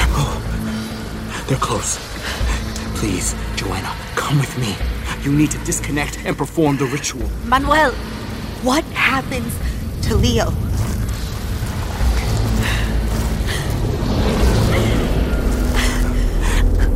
Oh, 0.00 1.44
they're 1.48 1.58
close. 1.58 2.07
Please, 2.98 3.32
Joana, 3.54 3.94
come 4.16 4.40
with 4.40 4.58
me. 4.58 4.74
You 5.22 5.30
need 5.30 5.52
to 5.52 5.58
disconnect 5.58 6.18
and 6.24 6.36
perform 6.36 6.78
the 6.78 6.86
ritual. 6.86 7.28
Manuel, 7.44 7.92
what 8.62 8.82
happens 8.86 9.56
to 10.08 10.16
Leo? 10.16 10.46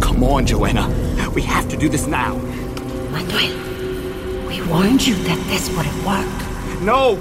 Come 0.00 0.24
on, 0.24 0.44
Joana. 0.44 1.32
We 1.36 1.42
have 1.42 1.68
to 1.68 1.76
do 1.76 1.88
this 1.88 2.08
now. 2.08 2.34
Manuel, 3.12 4.48
we 4.48 4.60
warned 4.68 5.06
you 5.06 5.14
that 5.14 5.38
this 5.46 5.68
wouldn't 5.76 6.04
work. 6.04 6.82
No! 6.82 7.16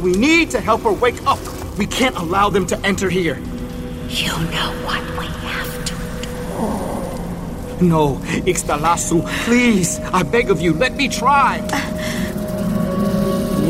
We 0.00 0.10
need 0.14 0.50
to 0.50 0.60
help 0.60 0.82
her 0.82 0.92
wake 0.92 1.24
up. 1.24 1.38
We 1.78 1.86
can't 1.86 2.16
allow 2.16 2.50
them 2.50 2.66
to 2.66 2.78
enter 2.84 3.08
here. 3.08 3.38
You 4.08 4.32
know 4.50 4.74
what 4.84 5.02
we 5.16 5.26
have 5.26 5.42
to 5.42 5.47
No, 7.80 8.16
Ixtalasu, 8.44 9.24
please. 9.44 10.00
I 10.12 10.22
beg 10.24 10.50
of 10.50 10.60
you, 10.60 10.72
let 10.74 10.94
me 10.96 11.08
try. 11.08 11.60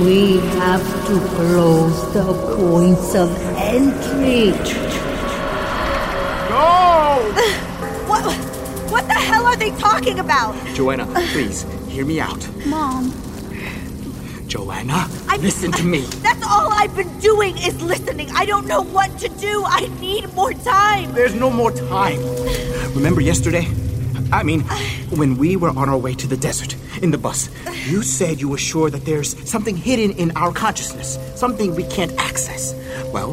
We 0.03 0.39
have 0.61 0.83
to 1.09 1.21
close 1.37 2.13
the 2.15 2.25
points 2.57 3.15
of 3.15 3.31
entry. 3.57 4.51
No! 6.51 7.35
What? 8.09 8.25
What 8.91 9.07
the 9.07 9.13
hell 9.15 9.45
are 9.45 9.57
they 9.57 9.71
talking 9.73 10.19
about? 10.19 10.55
Joana, 10.75 11.05
please, 11.33 11.67
hear 11.89 12.07
me 12.07 12.21
out. 12.21 12.41
Mom. 12.67 13.11
Joana, 14.49 15.05
I- 15.29 15.37
listen 15.37 15.71
to 15.73 15.85
me. 15.85 16.01
That's 16.25 16.43
all 16.47 16.73
I've 16.73 16.97
been 16.97 17.19
doing 17.19 17.59
is 17.59 17.83
listening. 17.83 18.31
I 18.33 18.47
don't 18.47 18.67
know 18.67 18.81
what 18.81 19.19
to 19.19 19.29
do. 19.29 19.63
I 19.67 19.89
need 20.01 20.33
more 20.33 20.55
time. 20.55 21.13
There's 21.13 21.35
no 21.35 21.51
more 21.51 21.71
time. 21.71 22.19
Remember 22.95 23.21
yesterday? 23.21 23.69
I 24.31 24.43
mean, 24.43 24.61
when 25.11 25.39
we 25.39 25.57
were 25.57 25.71
on 25.71 25.89
our 25.89 25.97
way 25.97 26.15
to 26.15 26.27
the 26.27 26.37
desert 26.37 26.77
in 27.03 27.11
the 27.11 27.19
bus, 27.19 27.49
you 27.87 28.03
said 28.03 28.41
you 28.41 28.49
were 28.49 28.59
sure 28.59 28.91
that 28.91 29.05
there's 29.07 29.49
something 29.49 29.75
hidden 29.75 30.11
in 30.19 30.37
our 30.37 30.53
consciousness, 30.53 31.19
something 31.35 31.75
we 31.75 31.85
can't 31.85 32.13
access. 32.19 32.75
Well, 33.13 33.33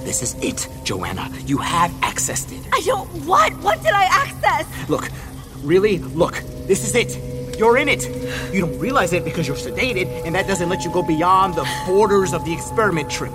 this 0.00 0.22
is 0.22 0.34
it, 0.42 0.66
Joana. 0.84 1.30
You 1.46 1.58
have 1.58 1.90
accessed 2.00 2.52
it. 2.58 2.66
I 2.72 2.80
don't. 2.80 3.06
What? 3.26 3.52
What 3.58 3.82
did 3.82 3.92
I 3.92 4.04
access? 4.04 4.88
Look, 4.88 5.10
really, 5.62 5.98
look, 5.98 6.42
this 6.66 6.84
is 6.84 6.94
it. 6.94 7.58
You're 7.58 7.76
in 7.76 7.90
it. 7.90 8.08
You 8.54 8.62
don't 8.62 8.78
realize 8.78 9.12
it 9.12 9.24
because 9.24 9.46
you're 9.46 9.58
sedated, 9.58 10.24
and 10.24 10.34
that 10.34 10.46
doesn't 10.46 10.70
let 10.70 10.84
you 10.84 10.90
go 10.90 11.02
beyond 11.02 11.54
the 11.54 11.68
borders 11.86 12.32
of 12.32 12.46
the 12.46 12.54
experiment 12.54 13.10
trip. 13.10 13.32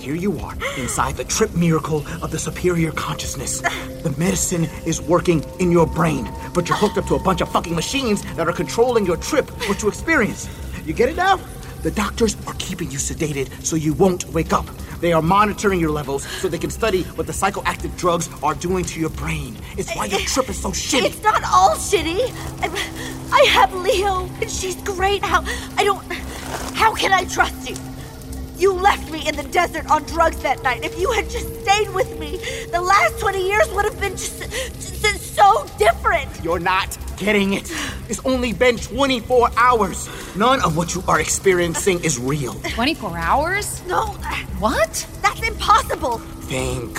Here 0.00 0.14
you 0.14 0.38
are, 0.38 0.54
inside 0.78 1.18
the 1.18 1.24
trip 1.24 1.54
miracle 1.54 2.06
of 2.22 2.30
the 2.30 2.38
superior 2.38 2.90
consciousness. 2.90 3.60
The 4.02 4.14
medicine 4.16 4.64
is 4.86 4.98
working 5.02 5.44
in 5.58 5.70
your 5.70 5.86
brain, 5.86 6.26
but 6.54 6.66
you're 6.70 6.78
hooked 6.78 6.96
up 6.96 7.04
to 7.08 7.16
a 7.16 7.18
bunch 7.18 7.42
of 7.42 7.52
fucking 7.52 7.74
machines 7.74 8.22
that 8.36 8.48
are 8.48 8.52
controlling 8.54 9.04
your 9.04 9.18
trip, 9.18 9.50
what 9.68 9.82
you 9.82 9.88
experience. 9.88 10.48
You 10.86 10.94
get 10.94 11.10
it 11.10 11.16
now? 11.16 11.36
The 11.82 11.90
doctors 11.90 12.34
are 12.46 12.54
keeping 12.54 12.90
you 12.90 12.96
sedated 12.96 13.62
so 13.62 13.76
you 13.76 13.92
won't 13.92 14.24
wake 14.32 14.54
up. 14.54 14.64
They 15.02 15.12
are 15.12 15.20
monitoring 15.20 15.80
your 15.80 15.90
levels 15.90 16.26
so 16.26 16.48
they 16.48 16.58
can 16.58 16.70
study 16.70 17.02
what 17.02 17.26
the 17.26 17.34
psychoactive 17.34 17.94
drugs 17.98 18.30
are 18.42 18.54
doing 18.54 18.86
to 18.86 19.00
your 19.00 19.10
brain. 19.10 19.54
It's 19.76 19.94
why 19.94 20.06
your 20.06 20.20
trip 20.20 20.48
is 20.48 20.62
so 20.62 20.70
shitty. 20.70 21.04
It's 21.04 21.22
not 21.22 21.44
all 21.44 21.76
shitty. 21.76 22.20
I, 22.62 23.30
I 23.32 23.42
have 23.50 23.74
Leo, 23.74 24.30
and 24.40 24.50
she's 24.50 24.76
great. 24.76 25.22
How? 25.22 25.44
I 25.76 25.84
don't. 25.84 26.02
How 26.74 26.94
can 26.94 27.12
I 27.12 27.24
trust 27.24 27.68
you? 27.68 27.89
You 28.60 28.74
left 28.74 29.10
me 29.10 29.26
in 29.26 29.36
the 29.36 29.42
desert 29.44 29.90
on 29.90 30.02
drugs 30.04 30.36
that 30.42 30.62
night. 30.62 30.84
If 30.84 31.00
you 31.00 31.10
had 31.12 31.30
just 31.30 31.48
stayed 31.62 31.88
with 31.94 32.18
me, 32.20 32.36
the 32.70 32.80
last 32.80 33.18
20 33.18 33.42
years 33.42 33.66
would 33.72 33.86
have 33.86 33.98
been 33.98 34.12
just, 34.12 34.38
just 35.02 35.34
so 35.34 35.66
different. 35.78 36.28
You're 36.44 36.58
not 36.58 36.98
getting 37.16 37.54
it. 37.54 37.72
It's 38.10 38.20
only 38.26 38.52
been 38.52 38.76
24 38.76 39.48
hours. 39.56 40.08
None 40.36 40.60
of 40.60 40.76
what 40.76 40.94
you 40.94 41.02
are 41.08 41.18
experiencing 41.20 42.04
is 42.04 42.18
real. 42.18 42.52
24 42.52 43.16
hours? 43.16 43.82
No, 43.86 44.08
What? 44.58 45.06
that's 45.22 45.40
impossible. 45.42 46.18
Think. 46.18 46.98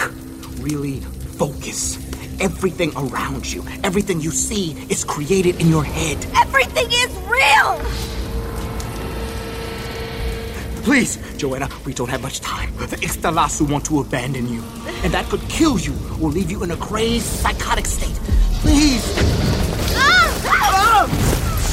Really 0.63 1.01
focus. 1.37 1.97
Everything 2.39 2.91
around 2.95 3.51
you, 3.53 3.63
everything 3.83 4.19
you 4.19 4.31
see 4.31 4.71
is 4.89 5.03
created 5.03 5.61
in 5.61 5.67
your 5.69 5.83
head. 5.83 6.17
Everything 6.35 6.87
is 6.89 7.15
real. 7.29 7.77
Please, 10.83 11.17
Joana, 11.37 11.69
we 11.85 11.93
don't 11.93 12.09
have 12.09 12.21
much 12.21 12.39
time. 12.41 12.75
The 12.77 12.97
Ixtalasu 12.97 13.69
want 13.69 13.85
to 13.85 13.99
abandon 13.99 14.47
you. 14.51 14.63
And 15.03 15.13
that 15.13 15.25
could 15.29 15.41
kill 15.47 15.77
you 15.79 15.93
or 16.19 16.29
leave 16.29 16.49
you 16.49 16.63
in 16.63 16.71
a 16.71 16.77
crazed, 16.77 17.25
psychotic 17.25 17.85
state. 17.85 18.15
Please! 18.61 19.03
Ah! 19.95 21.07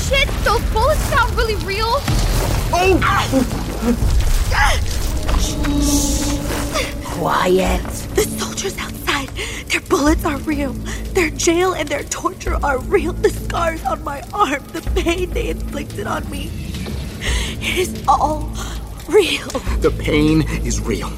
Shit, 0.09 0.29
those 0.45 0.63
bullets 0.73 1.01
sound 1.05 1.35
really 1.37 1.57
real. 1.65 1.87
Oh! 2.71 2.99
Quiet. 7.05 7.83
The 8.15 8.23
soldiers 8.23 8.77
outside, 8.79 9.29
their 9.69 9.81
bullets 9.81 10.25
are 10.27 10.39
real. 10.39 10.73
Their 11.15 11.31
jail 11.31 11.73
and 11.73 11.89
their 11.89 12.05
torture 12.05 12.59
are 12.63 12.79
real. 12.81 13.15
The 13.15 13.31
scars 13.31 13.83
on 13.85 14.05
my 14.05 14.23
arm, 14.35 14.63
the 14.73 14.83
pain 14.95 15.31
they 15.31 15.49
inflicted 15.49 16.07
on 16.07 16.29
me. 16.31 16.51
It 17.61 17.79
is 17.79 18.05
all 18.07 18.51
real. 19.09 19.49
The 19.81 19.91
pain 19.99 20.43
is 20.65 20.81
real. 20.81 21.11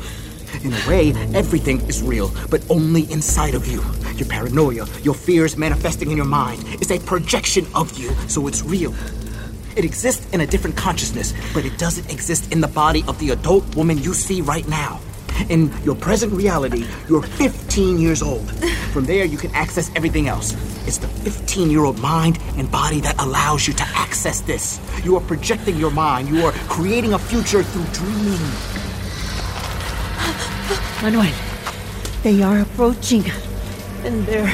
In 0.62 0.72
a 0.72 0.88
way, 0.88 1.12
everything 1.34 1.80
is 1.88 2.02
real, 2.02 2.32
but 2.50 2.62
only 2.70 3.10
inside 3.10 3.54
of 3.54 3.66
you. 3.66 3.82
Your 4.16 4.28
paranoia, 4.28 4.86
your 5.02 5.14
fears 5.14 5.56
manifesting 5.56 6.10
in 6.10 6.16
your 6.16 6.26
mind 6.26 6.64
is 6.82 6.90
a 6.90 6.98
projection 6.98 7.66
of 7.74 7.98
you, 7.98 8.10
so 8.28 8.46
it's 8.46 8.62
real. 8.62 8.94
It 9.76 9.84
exists 9.84 10.26
in 10.32 10.40
a 10.40 10.46
different 10.46 10.76
consciousness, 10.76 11.32
but 11.54 11.64
it 11.64 11.78
doesn't 11.78 12.10
exist 12.10 12.52
in 12.52 12.60
the 12.60 12.68
body 12.68 13.04
of 13.08 13.18
the 13.18 13.30
adult 13.30 13.74
woman 13.76 13.98
you 13.98 14.12
see 14.14 14.42
right 14.42 14.66
now. 14.68 15.00
In 15.48 15.72
your 15.84 15.94
present 15.94 16.32
reality, 16.32 16.84
you're 17.08 17.22
15 17.22 17.98
years 17.98 18.22
old. 18.22 18.50
From 18.92 19.04
there, 19.04 19.24
you 19.24 19.38
can 19.38 19.54
access 19.54 19.90
everything 19.96 20.28
else. 20.28 20.52
It's 20.86 20.98
the 20.98 21.08
15 21.08 21.70
year 21.70 21.84
old 21.84 21.98
mind 22.00 22.38
and 22.56 22.70
body 22.70 23.00
that 23.00 23.20
allows 23.20 23.66
you 23.66 23.74
to 23.74 23.84
access 23.94 24.40
this. 24.40 24.80
You 25.04 25.16
are 25.16 25.20
projecting 25.20 25.76
your 25.76 25.90
mind, 25.90 26.28
you 26.28 26.44
are 26.44 26.52
creating 26.68 27.14
a 27.14 27.18
future 27.18 27.62
through 27.62 27.84
dreaming. 27.92 28.40
Manuel, 31.02 31.32
they 32.22 32.42
are 32.42 32.60
approaching. 32.60 33.24
And 34.04 34.26
there. 34.26 34.50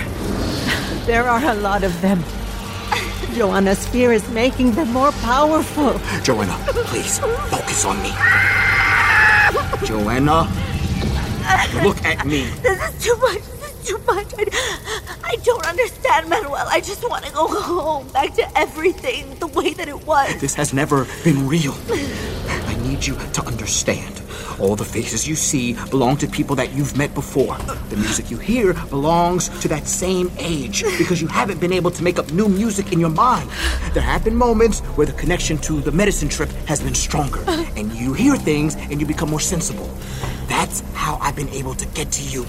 There 1.06 1.28
are 1.28 1.44
a 1.44 1.54
lot 1.54 1.84
of 1.84 2.00
them. 2.02 2.18
Joana's 3.36 3.86
fear 3.86 4.12
is 4.12 4.28
making 4.30 4.72
them 4.72 4.92
more 4.92 5.12
powerful. 5.22 5.92
Joana, 6.24 6.56
please, 6.86 7.18
focus 7.18 7.84
on 7.84 8.02
me. 8.02 8.10
Joana, 9.86 10.48
look 11.82 12.04
at 12.04 12.26
me. 12.26 12.44
This 12.62 12.80
is 12.82 13.04
too 13.04 13.16
much. 13.18 13.42
This 13.42 13.72
is 13.72 13.88
too 13.88 13.98
much. 14.06 14.32
I, 14.36 15.18
I 15.24 15.36
don't 15.44 15.66
understand, 15.66 16.28
Manuel. 16.28 16.66
I 16.68 16.80
just 16.80 17.08
want 17.08 17.24
to 17.24 17.32
go 17.32 17.46
home, 17.46 18.08
back 18.08 18.34
to 18.34 18.58
everything 18.58 19.38
the 19.38 19.46
way 19.46 19.72
that 19.74 19.88
it 19.88 20.06
was. 20.06 20.40
This 20.40 20.54
has 20.54 20.72
never 20.72 21.06
been 21.24 21.46
real. 21.46 21.74
I 21.90 22.76
need 22.82 23.06
you 23.06 23.16
to 23.16 23.42
understand. 23.46 24.22
All 24.58 24.74
the 24.74 24.84
faces 24.84 25.28
you 25.28 25.36
see 25.36 25.74
belong 25.90 26.16
to 26.18 26.26
people 26.26 26.56
that 26.56 26.72
you've 26.72 26.96
met 26.96 27.12
before. 27.14 27.58
The 27.90 27.96
music 27.96 28.30
you 28.30 28.38
hear 28.38 28.72
belongs 28.88 29.48
to 29.60 29.68
that 29.68 29.86
same 29.86 30.30
age 30.38 30.82
because 30.98 31.20
you 31.20 31.28
haven't 31.28 31.60
been 31.60 31.72
able 31.72 31.90
to 31.90 32.02
make 32.02 32.18
up 32.18 32.32
new 32.32 32.48
music 32.48 32.92
in 32.92 32.98
your 32.98 33.10
mind. 33.10 33.50
There 33.92 34.02
have 34.02 34.24
been 34.24 34.34
moments 34.36 34.80
where 34.96 35.06
the 35.06 35.12
connection 35.12 35.58
to 35.58 35.80
the 35.80 35.92
medicine 35.92 36.28
trip 36.28 36.50
has 36.66 36.80
been 36.80 36.94
stronger, 36.94 37.44
and 37.76 37.92
you 37.92 38.14
hear 38.14 38.36
things 38.36 38.76
and 38.76 38.98
you 39.00 39.06
become 39.06 39.28
more 39.30 39.40
sensible. 39.40 39.90
That's 40.48 40.82
how 41.06 41.18
I've 41.20 41.36
been 41.36 41.48
able 41.50 41.74
to 41.76 41.86
get 41.98 42.10
to 42.18 42.22
you. 42.24 42.44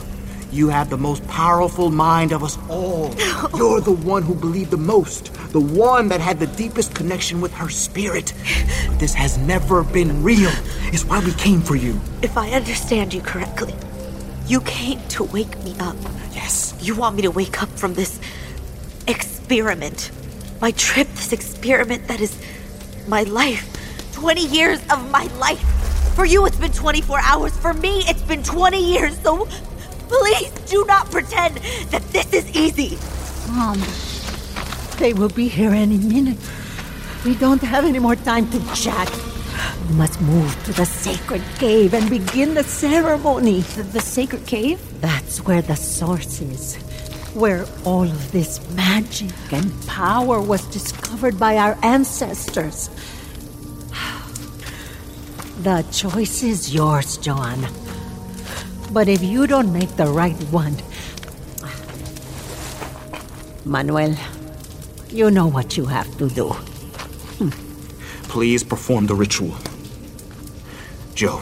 You 0.51 0.69
have 0.69 0.89
the 0.89 0.97
most 0.97 1.21
powerful 1.27 1.91
mind 1.91 2.31
of 2.31 2.43
us 2.43 2.57
all. 2.69 3.13
You're 3.55 3.81
the 3.81 3.91
one 4.15 4.23
who 4.23 4.33
believed 4.33 4.71
the 4.71 4.77
most, 4.77 5.31
the 5.53 5.59
one 5.59 6.07
that 6.07 6.21
had 6.21 6.39
the 6.39 6.47
deepest 6.47 6.95
connection 6.95 7.39
with 7.39 7.53
her 7.53 7.69
spirit. 7.69 8.33
This 8.97 9.13
has 9.13 9.37
never 9.37 9.83
been 9.83 10.23
real. 10.23 10.49
It's 10.91 11.05
why 11.05 11.19
we 11.23 11.33
came 11.33 11.61
for 11.61 11.75
you. 11.75 12.01
If 12.23 12.35
I 12.35 12.49
understand 12.49 13.13
you 13.13 13.21
correctly, 13.21 13.75
You 14.47 14.61
came 14.61 14.99
to 15.09 15.25
wake 15.25 15.55
me 15.65 15.75
up. 15.79 15.97
Yes. 16.33 16.73
You 16.81 16.95
want 16.95 17.17
me 17.17 17.21
to 17.23 17.31
wake 17.31 17.61
up 17.61 17.69
from 17.77 17.95
this 17.95 18.17
experiment. 19.05 20.09
My 20.61 20.71
trip, 20.71 21.07
this 21.09 21.33
experiment 21.33 22.07
that 22.07 22.21
is 22.21 22.33
my 23.07 23.23
life. 23.23 23.65
20 24.13 24.47
years 24.47 24.79
of 24.89 25.11
my 25.11 25.25
life. 25.37 25.76
For 26.17 26.25
you, 26.25 26.47
it's 26.47 26.57
been 26.57 26.71
24 26.71 27.19
hours. 27.19 27.55
For 27.57 27.75
me, 27.75 28.01
it's 28.07 28.23
been 28.23 28.41
20 28.41 28.83
years. 28.83 29.15
So 29.19 29.47
please 30.09 30.49
do 30.65 30.83
not 30.87 31.11
pretend 31.11 31.57
that 31.91 32.01
this 32.09 32.33
is 32.33 32.49
easy. 32.57 32.97
Mom, 33.53 33.77
they 34.97 35.13
will 35.13 35.29
be 35.29 35.47
here 35.47 35.69
any 35.69 35.99
minute. 35.99 36.39
We 37.23 37.35
don't 37.35 37.61
have 37.61 37.85
any 37.85 37.99
more 37.99 38.15
time 38.15 38.49
to 38.49 38.59
chat. 38.73 39.07
We 39.87 39.93
must 39.93 40.19
move 40.21 40.51
to 40.63 40.73
the 40.73 40.87
sacred 40.87 41.43
cave 41.59 41.93
and 41.93 42.09
begin 42.09 42.55
the 42.55 42.63
ceremony. 42.63 43.61
The, 43.61 43.83
the 43.83 44.01
sacred 44.01 44.47
cave? 44.47 44.81
That's 44.99 45.45
where 45.45 45.61
the 45.61 45.75
source 45.75 46.41
is. 46.41 46.77
Where 47.35 47.67
all 47.85 48.05
of 48.05 48.31
this 48.31 48.59
magic 48.71 49.35
and 49.51 49.71
power 49.85 50.41
was 50.41 50.65
discovered 50.73 51.37
by 51.37 51.57
our 51.57 51.77
ancestors. 51.83 52.89
The 55.59 55.83
choice 55.91 56.43
is 56.43 56.73
yours, 56.73 57.17
John. 57.17 57.65
But 58.91 59.07
if 59.07 59.23
you 59.23 59.47
don't 59.47 59.73
make 59.73 59.95
the 59.95 60.05
right 60.05 60.35
one. 60.51 60.75
Manuel, 63.65 64.15
you 65.09 65.31
know 65.31 65.47
what 65.47 65.75
you 65.75 65.85
have 65.85 66.15
to 66.19 66.29
do. 66.29 66.49
Hmm. 67.39 67.49
Please 68.29 68.63
perform 68.63 69.07
the 69.07 69.15
ritual. 69.15 69.55
Joe, 71.15 71.41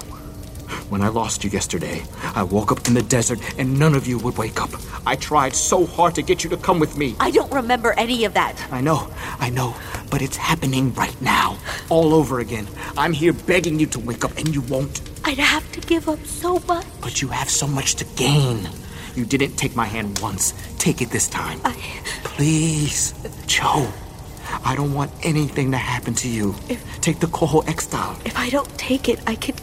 when 0.89 1.01
I 1.01 1.09
lost 1.09 1.43
you 1.43 1.49
yesterday, 1.49 2.03
I 2.35 2.43
woke 2.43 2.71
up 2.71 2.87
in 2.87 2.93
the 2.93 3.01
desert 3.03 3.39
and 3.59 3.77
none 3.77 3.95
of 3.95 4.07
you 4.07 4.17
would 4.19 4.37
wake 4.37 4.61
up. 4.61 4.69
I 5.05 5.15
tried 5.15 5.53
so 5.53 5.85
hard 5.85 6.15
to 6.15 6.21
get 6.21 6.43
you 6.43 6.49
to 6.51 6.57
come 6.57 6.79
with 6.79 6.97
me. 6.97 7.15
I 7.19 7.31
don't 7.31 7.51
remember 7.51 7.93
any 7.93 8.23
of 8.25 8.33
that. 8.33 8.55
I 8.71 8.81
know, 8.81 9.11
I 9.39 9.49
know, 9.49 9.75
but 10.09 10.21
it's 10.21 10.37
happening 10.37 10.93
right 10.93 11.19
now, 11.21 11.57
all 11.89 12.13
over 12.13 12.39
again. 12.39 12.67
I'm 12.97 13.13
here 13.13 13.33
begging 13.33 13.79
you 13.79 13.85
to 13.87 13.99
wake 13.99 14.23
up 14.25 14.37
and 14.37 14.53
you 14.53 14.61
won't. 14.61 15.01
I'd 15.23 15.37
have 15.39 15.69
to 15.73 15.81
give 15.81 16.07
up 16.07 16.23
so 16.25 16.59
much. 16.67 16.85
But 17.01 17.21
you 17.21 17.27
have 17.29 17.49
so 17.49 17.67
much 17.67 17.95
to 17.95 18.05
gain. 18.15 18.69
You 19.15 19.25
didn't 19.25 19.55
take 19.55 19.75
my 19.75 19.85
hand 19.85 20.19
once. 20.19 20.53
Take 20.77 21.01
it 21.01 21.09
this 21.09 21.27
time. 21.27 21.59
I, 21.63 21.73
Please, 22.23 23.13
Joe. 23.47 23.91
I 24.63 24.75
don't 24.75 24.93
want 24.93 25.11
anything 25.23 25.71
to 25.71 25.77
happen 25.77 26.13
to 26.15 26.27
you. 26.27 26.55
If... 26.69 26.83
Take 27.01 27.19
the 27.19 27.27
Kojo 27.27 27.63
Ixtal. 27.65 28.25
if 28.25 28.37
I 28.37 28.49
don't 28.49 28.69
take 28.77 29.09
it, 29.09 29.19
I 29.27 29.35
could 29.35 29.55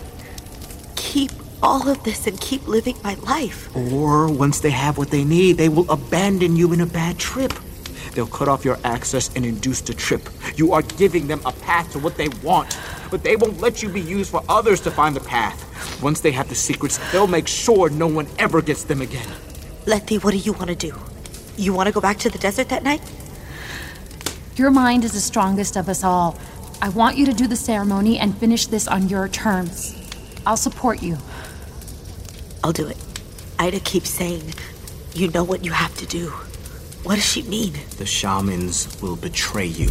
keep 0.97 1.31
all 1.63 1.89
of 1.89 2.03
this 2.03 2.27
and 2.27 2.41
keep 2.41 2.67
living 2.67 2.97
my 3.05 3.15
life. 3.15 3.75
Or 3.77 4.31
once 4.31 4.61
they 4.61 4.71
have 4.71 4.99
what 4.99 5.11
they 5.11 5.25
need, 5.25 5.59
they 5.59 5.69
will 5.69 5.91
abandon 5.91 6.57
you 6.57 6.73
in 6.73 6.81
a 6.81 6.87
bad 6.87 7.19
trip. 7.19 7.53
They'll 8.15 8.27
cut 8.27 8.49
off 8.49 8.65
your 8.65 8.79
access 8.85 9.31
and 9.35 9.45
induce 9.45 9.81
the 9.81 9.95
trip. 9.95 10.29
You 10.57 10.73
are 10.73 10.83
giving 10.83 11.27
them 11.27 11.41
a 11.47 11.53
path 11.53 11.93
to 11.93 11.99
what 11.99 12.17
they 12.17 12.29
want, 12.43 12.79
but 13.11 13.23
they 13.23 13.37
won't 13.37 13.61
let 13.61 13.83
you 13.83 13.89
be 13.89 14.01
used 14.01 14.31
for 14.31 14.43
others 14.49 14.81
to 14.83 14.91
find 14.91 15.17
the 15.17 15.21
path. 15.21 15.59
Once 16.03 16.21
they 16.21 16.33
have 16.33 16.49
the 16.49 16.55
secrets, 16.55 16.99
they'll 17.11 17.27
make 17.27 17.49
sure 17.49 17.89
no 17.89 18.07
one 18.07 18.27
ever 18.39 18.61
gets 18.61 18.85
them 18.85 19.01
again. 19.01 19.29
Letty, 19.87 20.19
what 20.19 20.33
do 20.33 20.39
you 20.39 20.53
want 20.53 20.69
to 20.69 20.77
do? 20.77 20.99
You 21.57 21.73
want 21.73 21.87
to 21.87 21.93
go 21.93 22.01
back 22.01 22.19
to 22.19 22.31
the 22.31 22.39
desert 22.39 22.69
that 22.69 22.83
night? 22.83 23.03
Your 24.57 24.71
mind 24.71 25.05
is 25.05 25.13
the 25.13 25.21
strongest 25.21 25.77
of 25.77 25.89
us 25.89 26.05
all. 26.05 26.39
I 26.83 26.91
want 26.91 27.17
you 27.17 27.27
to 27.27 27.33
do 27.33 27.47
the 27.47 27.57
ceremony 27.57 28.19
and 28.19 28.37
finish 28.37 28.67
this 28.67 28.87
on 28.87 29.09
your 29.09 29.29
terms. 29.29 29.97
I'll 30.47 30.57
support 30.57 31.03
you. 31.03 31.17
I'll 32.63 32.73
do 32.73 32.87
it. 32.87 32.97
Ida 33.59 33.81
keeps 33.81 34.11
saying, 34.11 34.55
you 35.15 35.29
know 35.31 35.45
what 35.45 35.65
you 35.65 35.73
have 35.73 35.97
to 35.97 36.07
do. 36.07 36.33
What 37.05 37.17
does 37.17 37.25
she 37.25 37.43
mean? 37.43 37.73
The 37.99 38.07
shamans 38.07 39.01
will 39.03 39.17
betray 39.17 39.67
you. 39.67 39.91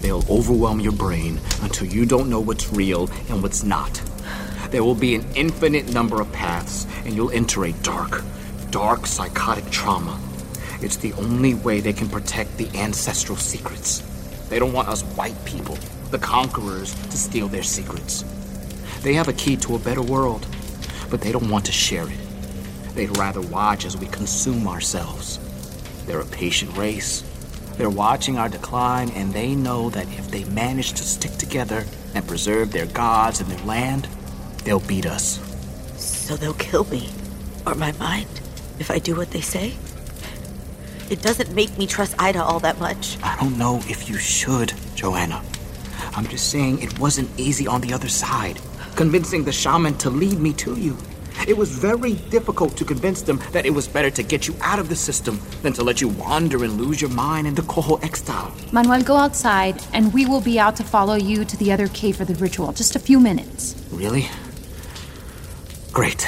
They'll 0.00 0.24
overwhelm 0.30 0.78
your 0.78 0.92
brain 0.92 1.40
until 1.60 1.88
you 1.88 2.06
don't 2.06 2.30
know 2.30 2.38
what's 2.38 2.72
real 2.72 3.10
and 3.28 3.42
what's 3.42 3.64
not. 3.64 4.00
There 4.70 4.84
will 4.84 4.94
be 4.94 5.16
an 5.16 5.26
infinite 5.34 5.92
number 5.92 6.20
of 6.20 6.30
paths, 6.30 6.86
and 7.04 7.16
you'll 7.16 7.32
enter 7.32 7.64
a 7.64 7.72
dark, 7.82 8.22
dark 8.70 9.06
psychotic 9.06 9.68
trauma. 9.70 10.20
It's 10.80 10.98
the 10.98 11.12
only 11.14 11.54
way 11.54 11.80
they 11.80 11.92
can 11.92 12.08
protect 12.08 12.58
the 12.58 12.68
ancestral 12.78 13.36
secrets. 13.36 13.98
They 14.50 14.60
don't 14.60 14.72
want 14.72 14.86
us 14.86 15.02
white 15.16 15.44
people, 15.44 15.76
the 16.12 16.18
conquerors, 16.20 16.94
to 16.94 17.16
steal 17.16 17.48
their 17.48 17.64
secrets. 17.64 18.24
They 19.02 19.14
have 19.14 19.26
a 19.26 19.32
key 19.32 19.56
to 19.56 19.74
a 19.74 19.80
better 19.80 20.02
world, 20.02 20.46
but 21.10 21.20
they 21.20 21.32
don't 21.32 21.50
want 21.50 21.64
to 21.64 21.72
share 21.72 22.08
it. 22.08 22.18
They'd 22.94 23.18
rather 23.18 23.40
watch 23.40 23.84
as 23.84 23.96
we 23.96 24.06
consume 24.06 24.68
ourselves. 24.68 25.40
They're 26.06 26.20
a 26.20 26.26
patient 26.26 26.76
race. 26.76 27.22
They're 27.76 27.90
watching 27.90 28.38
our 28.38 28.48
decline, 28.48 29.10
and 29.10 29.32
they 29.32 29.54
know 29.54 29.90
that 29.90 30.06
if 30.18 30.30
they 30.30 30.44
manage 30.44 30.92
to 30.92 31.02
stick 31.02 31.32
together 31.32 31.84
and 32.14 32.26
preserve 32.26 32.72
their 32.72 32.86
gods 32.86 33.40
and 33.40 33.50
their 33.50 33.64
land, 33.66 34.08
they'll 34.64 34.80
beat 34.80 35.06
us. 35.06 35.40
So 35.96 36.36
they'll 36.36 36.54
kill 36.54 36.84
me. 36.84 37.10
Or 37.66 37.74
my 37.74 37.92
mind. 37.92 38.28
If 38.78 38.90
I 38.90 38.98
do 38.98 39.16
what 39.16 39.30
they 39.30 39.40
say? 39.40 39.74
It 41.10 41.22
doesn't 41.22 41.54
make 41.54 41.76
me 41.78 41.86
trust 41.86 42.14
Ida 42.18 42.42
all 42.42 42.60
that 42.60 42.78
much. 42.78 43.18
I 43.22 43.36
don't 43.40 43.58
know 43.58 43.78
if 43.88 44.08
you 44.08 44.16
should, 44.18 44.68
Joana. 44.96 45.42
I'm 46.16 46.26
just 46.28 46.50
saying 46.50 46.80
it 46.80 46.98
wasn't 46.98 47.28
easy 47.38 47.66
on 47.66 47.80
the 47.80 47.92
other 47.92 48.08
side, 48.08 48.60
convincing 48.94 49.44
the 49.44 49.52
shaman 49.52 49.98
to 49.98 50.10
lead 50.10 50.38
me 50.38 50.52
to 50.54 50.76
you. 50.76 50.96
It 51.46 51.56
was 51.56 51.70
very 51.70 52.14
difficult 52.30 52.76
to 52.78 52.84
convince 52.84 53.20
them 53.22 53.38
that 53.52 53.66
it 53.66 53.70
was 53.70 53.86
better 53.86 54.10
to 54.10 54.22
get 54.22 54.48
you 54.48 54.54
out 54.62 54.78
of 54.78 54.88
the 54.88 54.96
system 54.96 55.40
than 55.62 55.72
to 55.74 55.82
let 55.84 56.00
you 56.00 56.08
wander 56.08 56.64
and 56.64 56.80
lose 56.80 57.00
your 57.00 57.10
mind 57.10 57.46
in 57.46 57.54
the 57.54 57.62
Kojo 57.62 58.00
Ixtal. 58.00 58.72
Manuel, 58.72 59.02
go 59.02 59.16
outside, 59.16 59.82
and 59.92 60.12
we 60.14 60.24
will 60.24 60.40
be 60.40 60.58
out 60.58 60.76
to 60.76 60.84
follow 60.84 61.16
you 61.16 61.44
to 61.44 61.56
the 61.58 61.70
other 61.70 61.88
cave 61.88 62.16
for 62.16 62.24
the 62.24 62.34
ritual. 62.36 62.72
Just 62.72 62.96
a 62.96 62.98
few 62.98 63.20
minutes. 63.20 63.74
Really? 63.90 64.26
Great. 65.92 66.26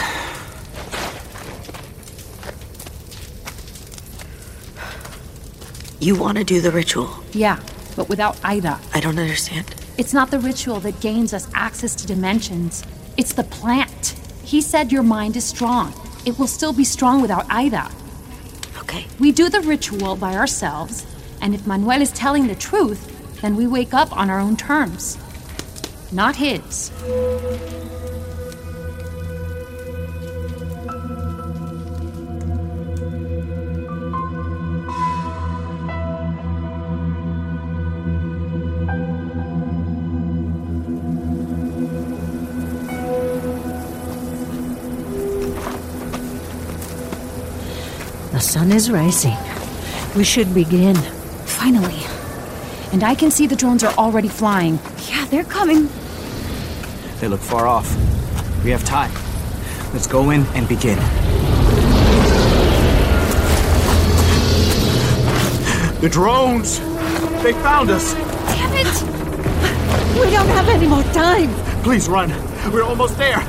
You 5.98 6.14
want 6.14 6.36
to 6.36 6.44
do 6.44 6.60
the 6.60 6.70
ritual? 6.70 7.08
Yeah, 7.32 7.58
but 7.96 8.08
without 8.08 8.38
Ida. 8.44 8.78
I 8.92 9.00
don't 9.00 9.18
understand. 9.18 9.74
It's 9.96 10.12
not 10.12 10.30
the 10.30 10.38
ritual 10.38 10.78
that 10.80 11.00
gains 11.00 11.32
us 11.32 11.48
access 11.54 11.94
to 11.96 12.06
dimensions, 12.06 12.84
it's 13.16 13.32
the 13.32 13.44
plant. 13.44 14.15
He 14.46 14.62
said 14.62 14.92
your 14.92 15.02
mind 15.02 15.36
is 15.36 15.44
strong. 15.44 15.92
It 16.24 16.38
will 16.38 16.46
still 16.46 16.72
be 16.72 16.84
strong 16.84 17.20
without 17.20 17.46
Ida. 17.50 17.90
Okay. 18.78 19.04
We 19.18 19.32
do 19.32 19.48
the 19.48 19.60
ritual 19.60 20.14
by 20.14 20.36
ourselves, 20.36 21.04
and 21.40 21.52
if 21.52 21.66
Manuel 21.66 22.00
is 22.00 22.12
telling 22.12 22.46
the 22.46 22.54
truth, 22.54 23.40
then 23.42 23.56
we 23.56 23.66
wake 23.66 23.92
up 23.92 24.16
on 24.16 24.30
our 24.30 24.38
own 24.38 24.56
terms. 24.56 25.18
Not 26.12 26.36
his. 26.36 26.92
Sun 48.56 48.72
is 48.72 48.90
rising. 48.90 49.36
We 50.16 50.24
should 50.24 50.54
begin. 50.54 50.96
Finally. 51.44 52.00
And 52.90 53.04
I 53.04 53.14
can 53.14 53.30
see 53.30 53.46
the 53.46 53.54
drones 53.54 53.84
are 53.84 53.92
already 53.98 54.28
flying. 54.28 54.78
Yeah, 55.10 55.26
they're 55.26 55.44
coming. 55.44 55.90
They 57.20 57.28
look 57.28 57.42
far 57.42 57.66
off. 57.66 57.86
We 58.64 58.70
have 58.70 58.82
time. 58.82 59.12
Let's 59.92 60.06
go 60.06 60.30
in 60.30 60.46
and 60.54 60.66
begin. 60.66 60.96
The 66.00 66.08
drones! 66.08 66.80
They 67.42 67.52
found 67.52 67.90
us! 67.90 68.14
Damn 68.14 68.72
it! 68.72 68.94
We 70.18 70.30
don't 70.30 70.48
have 70.48 70.68
any 70.70 70.86
more 70.86 71.02
time. 71.12 71.50
Please 71.82 72.08
run. 72.08 72.30
We're 72.72 72.84
almost 72.84 73.18
there. 73.18 73.42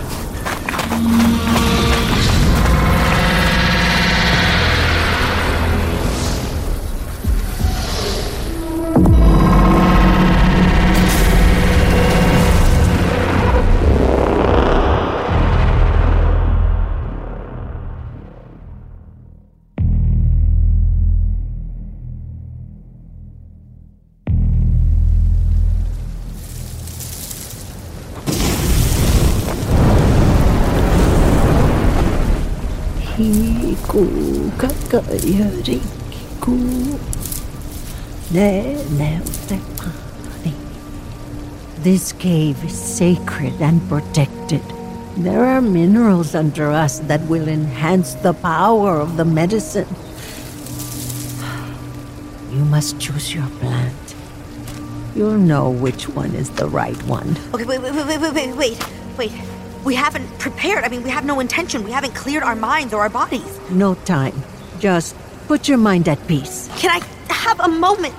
Kakayari 35.28 35.84
ku 36.40 36.56
ne 38.32 38.80
ne 38.96 39.20
te 39.48 39.60
pani. 39.76 40.56
This 41.84 42.14
cave 42.14 42.64
is 42.64 42.72
sacred 42.72 43.60
and 43.60 43.84
protected. 43.90 44.64
There 45.18 45.44
are 45.44 45.62
minerals 45.62 46.36
under 46.36 46.72
us 46.72 47.00
that 47.12 47.22
will 47.28 47.48
enhance 47.48 48.14
the 48.16 48.34
power 48.34 49.00
of 49.00 49.18
the 49.18 49.26
medicine. 49.26 49.88
You 52.52 52.64
must 52.66 53.00
choose 53.00 53.34
your 53.36 53.48
plant. 53.60 54.16
You'll 55.16 55.42
know 55.42 55.70
which 55.70 56.08
one 56.08 56.34
is 56.36 56.50
the 56.52 56.68
right 56.68 56.98
one. 57.04 57.36
Okay, 57.54 57.66
wait, 57.66 57.82
wait, 57.82 57.94
wait, 57.94 58.08
wait, 58.08 58.34
wait, 58.34 58.56
wait, 58.56 58.78
wait. 59.18 59.34
We 59.84 59.96
haven't 59.96 60.28
prepared. 60.38 60.84
I 60.84 60.90
mean, 60.90 61.02
we 61.02 61.10
have 61.10 61.26
no 61.26 61.40
intention. 61.40 61.84
We 61.84 61.92
haven't 61.92 62.14
cleared 62.14 62.44
our 62.44 62.56
minds 62.56 62.94
or 62.94 63.02
our 63.02 63.10
bodies. 63.10 63.60
No 63.72 63.96
time. 64.06 64.36
Just 64.80 65.16
put 65.48 65.68
your 65.68 65.78
mind 65.78 66.08
at 66.08 66.26
peace. 66.28 66.70
Can 66.78 66.92
I 66.92 67.34
have 67.34 67.60
a 67.60 67.68
moment 67.68 68.14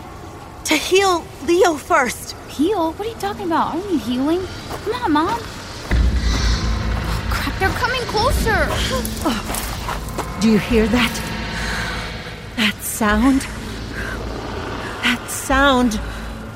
to 0.65 0.75
heal 0.75 1.25
Leo 1.45 1.75
first? 1.75 2.35
Heal? 2.49 2.93
What 2.93 3.07
are 3.07 3.11
you 3.11 3.17
talking 3.17 3.47
about? 3.47 3.75
I 3.75 3.81
don't 3.81 3.93
need 3.93 4.01
healing. 4.01 4.41
Come 4.69 4.95
on, 4.95 5.13
Mom. 5.13 5.39
Oh, 5.41 7.29
crap, 7.31 7.59
they're 7.61 7.69
coming 7.79 8.03
closer. 8.03 8.67
Do 10.41 10.51
you 10.51 10.59
hear 10.59 10.87
that? 10.89 11.15
That 12.57 12.75
sound? 12.83 13.43
That 15.03 15.25
sound 15.31 16.01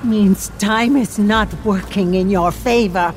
means 0.02 0.48
time 0.58 0.96
is 0.96 1.18
not 1.18 1.52
working 1.64 2.14
in 2.14 2.28
your 2.28 2.50
favor. 2.50 3.14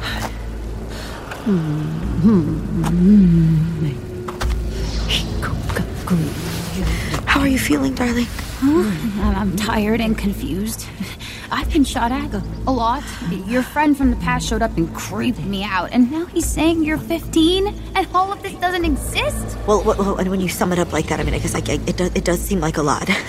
How 0.00 0.28
hmm, 1.44 1.82
hmm, 2.20 2.84
hmm. 2.84 4.09
You 7.50 7.58
feeling, 7.58 7.94
darling? 7.94 8.28
I'm 8.62 9.36
I'm 9.36 9.56
tired 9.56 10.00
and 10.00 10.16
confused. 10.16 10.86
I've 11.50 11.70
been 11.72 11.82
shot 11.82 12.12
at 12.12 12.32
a 12.32 12.70
lot. 12.70 13.02
Your 13.46 13.62
friend 13.62 13.96
from 13.96 14.10
the 14.10 14.16
past 14.16 14.46
showed 14.46 14.62
up 14.62 14.76
and 14.76 14.94
creeped 14.94 15.40
me 15.40 15.64
out, 15.64 15.90
and 15.90 16.10
now 16.12 16.26
he's 16.26 16.46
saying 16.46 16.84
you're 16.84 16.98
15 16.98 17.66
and 17.96 18.06
all 18.14 18.32
of 18.32 18.40
this 18.42 18.54
doesn't 18.54 18.84
exist? 18.84 19.58
Well, 19.66 19.82
well, 19.82 19.96
well, 19.98 20.16
and 20.18 20.30
when 20.30 20.40
you 20.40 20.48
sum 20.48 20.72
it 20.72 20.78
up 20.78 20.92
like 20.92 21.06
that, 21.06 21.18
I 21.18 21.24
mean, 21.24 21.34
I 21.34 21.40
guess 21.40 21.54
like, 21.54 21.68
it, 21.68 21.96
does, 21.96 22.14
it 22.14 22.24
does 22.24 22.40
seem 22.40 22.60
like 22.60 22.76
a 22.76 22.82
lot. 22.82 23.08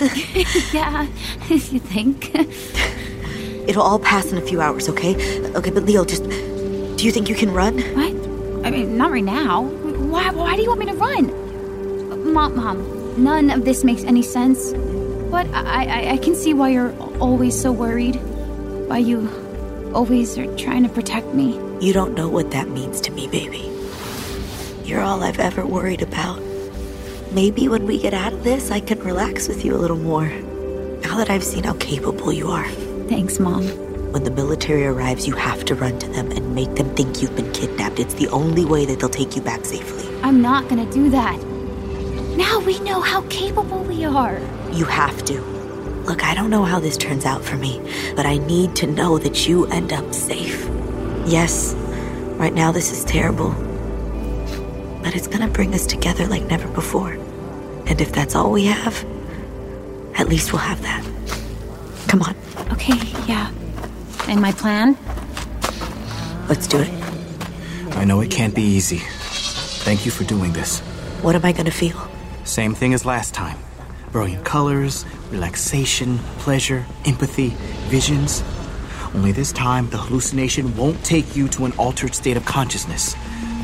yeah, 0.72 1.08
if 1.50 1.72
you 1.72 1.80
think. 1.80 2.32
It'll 3.68 3.82
all 3.82 3.98
pass 3.98 4.30
in 4.30 4.38
a 4.38 4.42
few 4.42 4.60
hours, 4.60 4.88
okay? 4.88 5.14
Okay, 5.56 5.70
but 5.70 5.84
Leo, 5.84 6.04
just. 6.04 6.22
Do 6.22 7.06
you 7.06 7.10
think 7.10 7.28
you 7.28 7.34
can 7.34 7.52
run? 7.52 7.80
What? 7.80 8.66
I 8.66 8.70
mean, 8.70 8.96
not 8.96 9.10
right 9.10 9.24
now. 9.24 9.62
Why, 9.62 10.30
why 10.30 10.54
do 10.54 10.62
you 10.62 10.68
want 10.68 10.80
me 10.80 10.86
to 10.86 10.94
run? 10.94 12.32
Mom, 12.32 12.54
Mom, 12.54 13.01
none 13.18 13.50
of 13.50 13.64
this 13.64 13.84
makes 13.84 14.04
any 14.04 14.22
sense. 14.22 14.72
But 15.30 15.46
I, 15.54 15.84
I, 15.84 16.10
I 16.12 16.16
can 16.18 16.34
see 16.34 16.52
why 16.54 16.70
you're 16.70 16.94
always 17.18 17.58
so 17.60 17.72
worried. 17.72 18.16
Why 18.86 18.98
you 18.98 19.28
always 19.94 20.36
are 20.38 20.56
trying 20.56 20.82
to 20.82 20.88
protect 20.88 21.28
me. 21.34 21.58
You 21.80 21.92
don't 21.92 22.14
know 22.14 22.28
what 22.28 22.50
that 22.50 22.68
means 22.68 23.00
to 23.02 23.12
me, 23.12 23.28
baby. 23.28 23.70
You're 24.84 25.00
all 25.00 25.22
I've 25.22 25.40
ever 25.40 25.64
worried 25.66 26.02
about. 26.02 26.40
Maybe 27.32 27.68
when 27.68 27.86
we 27.86 27.98
get 27.98 28.12
out 28.12 28.32
of 28.32 28.44
this, 28.44 28.70
I 28.70 28.80
can 28.80 29.00
relax 29.00 29.48
with 29.48 29.64
you 29.64 29.74
a 29.74 29.78
little 29.78 29.96
more. 29.96 30.28
Now 31.02 31.16
that 31.16 31.30
I've 31.30 31.44
seen 31.44 31.64
how 31.64 31.74
capable 31.74 32.32
you 32.32 32.48
are. 32.48 32.68
Thanks, 33.08 33.40
Mom. 33.40 33.64
When 34.12 34.24
the 34.24 34.30
military 34.30 34.84
arrives, 34.84 35.26
you 35.26 35.34
have 35.36 35.64
to 35.64 35.74
run 35.74 35.98
to 36.00 36.08
them 36.08 36.30
and 36.30 36.54
make 36.54 36.74
them 36.74 36.94
think 36.94 37.22
you've 37.22 37.34
been 37.34 37.50
kidnapped. 37.52 37.98
It's 37.98 38.14
the 38.14 38.28
only 38.28 38.64
way 38.66 38.84
that 38.84 39.00
they'll 39.00 39.08
take 39.08 39.34
you 39.34 39.42
back 39.42 39.64
safely. 39.64 40.06
I'm 40.22 40.42
not 40.42 40.68
gonna 40.68 40.90
do 40.92 41.08
that. 41.10 41.51
Now 42.36 42.60
we 42.60 42.78
know 42.80 43.00
how 43.00 43.22
capable 43.28 43.82
we 43.84 44.04
are. 44.04 44.38
You 44.72 44.84
have 44.86 45.24
to. 45.26 45.40
Look, 46.06 46.24
I 46.24 46.34
don't 46.34 46.50
know 46.50 46.64
how 46.64 46.80
this 46.80 46.96
turns 46.96 47.24
out 47.24 47.44
for 47.44 47.56
me, 47.56 47.80
but 48.16 48.26
I 48.26 48.38
need 48.38 48.74
to 48.76 48.86
know 48.86 49.18
that 49.18 49.46
you 49.46 49.66
end 49.66 49.92
up 49.92 50.12
safe. 50.14 50.66
Yes, 51.26 51.74
right 52.38 52.52
now 52.52 52.72
this 52.72 52.90
is 52.90 53.04
terrible, 53.04 53.50
but 55.02 55.14
it's 55.14 55.28
gonna 55.28 55.46
bring 55.48 55.74
us 55.74 55.86
together 55.86 56.26
like 56.26 56.44
never 56.44 56.66
before. 56.68 57.12
And 57.86 58.00
if 58.00 58.12
that's 58.12 58.34
all 58.34 58.50
we 58.50 58.64
have, 58.64 59.04
at 60.16 60.28
least 60.28 60.52
we'll 60.52 60.62
have 60.62 60.82
that. 60.82 61.04
Come 62.08 62.22
on, 62.22 62.34
Okay, 62.72 62.96
yeah. 63.26 63.50
And 64.28 64.40
my 64.40 64.52
plan? 64.52 64.96
let's 66.48 66.66
do 66.66 66.78
it. 66.80 66.90
I 67.96 68.04
know 68.04 68.20
it 68.20 68.30
can't 68.30 68.54
be 68.54 68.62
easy. 68.62 68.98
Thank 69.84 70.04
you 70.04 70.10
for 70.10 70.24
doing 70.24 70.52
this. 70.52 70.80
What 71.22 71.34
am 71.36 71.44
I 71.44 71.52
gonna 71.52 71.70
feel? 71.70 71.96
Same 72.44 72.74
thing 72.74 72.94
as 72.94 73.04
last 73.04 73.34
time. 73.34 73.58
Brilliant 74.10 74.44
colors, 74.44 75.04
relaxation, 75.30 76.18
pleasure, 76.38 76.84
empathy, 77.04 77.50
visions. 77.88 78.42
Only 79.14 79.32
this 79.32 79.52
time, 79.52 79.88
the 79.90 79.98
hallucination 79.98 80.76
won't 80.76 81.02
take 81.04 81.36
you 81.36 81.48
to 81.48 81.64
an 81.64 81.72
altered 81.72 82.14
state 82.14 82.36
of 82.36 82.44
consciousness. 82.44 83.14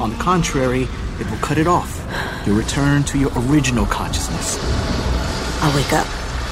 On 0.01 0.11
the 0.11 0.17
contrary, 0.17 0.87
it 1.19 1.31
will 1.31 1.39
cut 1.39 1.59
it 1.59 1.67
off. 1.67 2.01
You'll 2.47 2.57
return 2.57 3.03
to 3.05 3.19
your 3.19 3.31
original 3.37 3.87
consciousness. 3.87 4.59
I'll 5.63 5.75
wake 5.75 5.93
up. 5.93 6.07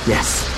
Yes. 0.07 0.56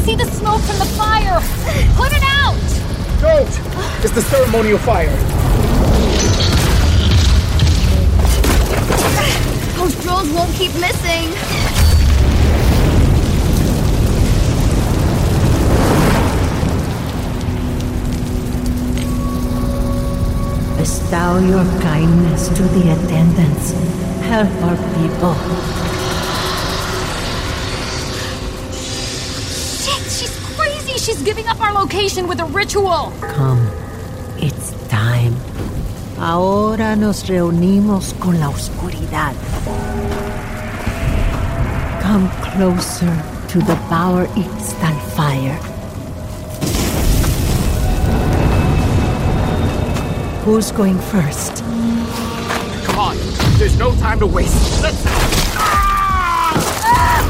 See 0.00 0.14
the 0.14 0.24
smoke 0.24 0.60
from 0.62 0.78
the 0.78 0.90
fire! 0.96 1.40
Put 1.96 2.12
it 2.12 2.22
out! 2.24 2.56
Don't! 3.20 3.48
It's 4.02 4.14
the 4.14 4.22
ceremonial 4.22 4.78
fire. 4.78 5.14
Those 9.76 9.94
drills 10.02 10.30
won't 10.32 10.54
keep 10.54 10.72
missing. 10.74 11.28
Bestow 20.78 21.38
your 21.40 21.64
kindness 21.82 22.48
to 22.48 22.62
the 22.62 22.92
attendants. 22.92 23.72
Help 24.22 24.48
our 24.62 24.76
people. 24.96 25.99
She's 31.00 31.22
giving 31.22 31.48
up 31.48 31.58
our 31.62 31.72
location 31.72 32.28
with 32.28 32.40
a 32.40 32.44
ritual! 32.44 33.10
Come, 33.22 33.66
it's 34.36 34.72
time. 34.88 35.34
Ahora 36.18 36.94
nos 36.94 37.26
reunimos 37.26 38.12
con 38.20 38.38
la 38.38 38.50
oscuridad. 38.50 39.34
Come 42.02 42.28
closer 42.42 43.10
to 43.48 43.58
the 43.60 43.76
Power 43.88 44.26
Ixtal 44.36 45.00
fire. 45.16 45.56
Who's 50.44 50.70
going 50.70 50.98
first? 50.98 51.64
Come 52.84 52.98
on. 52.98 53.16
There's 53.56 53.78
no 53.78 53.94
time 53.96 54.18
to 54.18 54.26
waste. 54.26 54.82
Let's. 54.82 55.02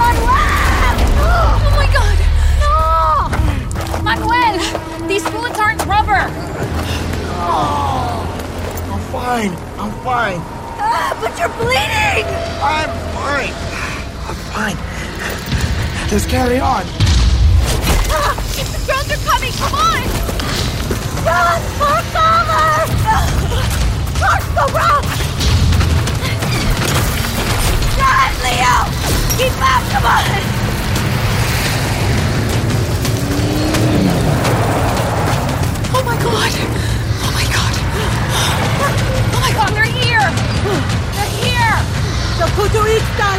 Oh 0.02 0.59
Manuel! 4.10 4.58
These 5.06 5.22
bullets 5.30 5.60
aren't 5.60 5.86
rubber! 5.86 6.26
I'm 8.90 9.00
fine. 9.12 9.52
I'm 9.78 9.92
fine. 10.02 10.40
Ah, 10.82 11.16
but 11.22 11.38
you're 11.38 11.54
bleeding! 11.54 12.26
I'm 12.58 12.90
fine. 13.14 13.54
I'm 14.26 14.34
fine. 14.50 14.76
Just 16.08 16.28
carry 16.28 16.58
on. 16.58 16.84
The 18.66 18.82
drones 18.84 19.12
are 19.14 19.22
coming! 19.30 19.52
Come 19.62 19.74
on! 19.78 20.02
Run 21.22 21.62
for 21.78 22.02
cover! 22.10 22.90
Towards 24.18 24.48
the 24.58 24.66
rock! 24.74 25.06
Run, 27.94 28.32
Leo! 28.42 28.74
Keep 29.38 29.54
up, 29.62 29.82
come 29.92 30.59
my 36.10 36.18
god! 36.24 36.50
Oh 37.22 37.30
my 37.38 37.46
god! 37.54 37.74
Oh 39.30 39.38
my 39.46 39.52
god, 39.54 39.70
they're 39.70 39.84
here! 39.86 40.26
They're 41.14 41.34
here! 41.38 41.78
The 42.34 42.50
Kutu 42.58 42.82
Ixtal! 42.82 43.38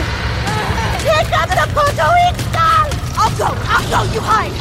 Take 1.03 1.35
up 1.35 1.49
the 1.51 1.67
Koto 1.75 2.07
Ixtal! 2.31 2.87
I'll 3.19 3.33
go, 3.35 3.51
I'll 3.67 3.83
go, 3.91 3.99
you 4.13 4.21
hide! 4.23 4.55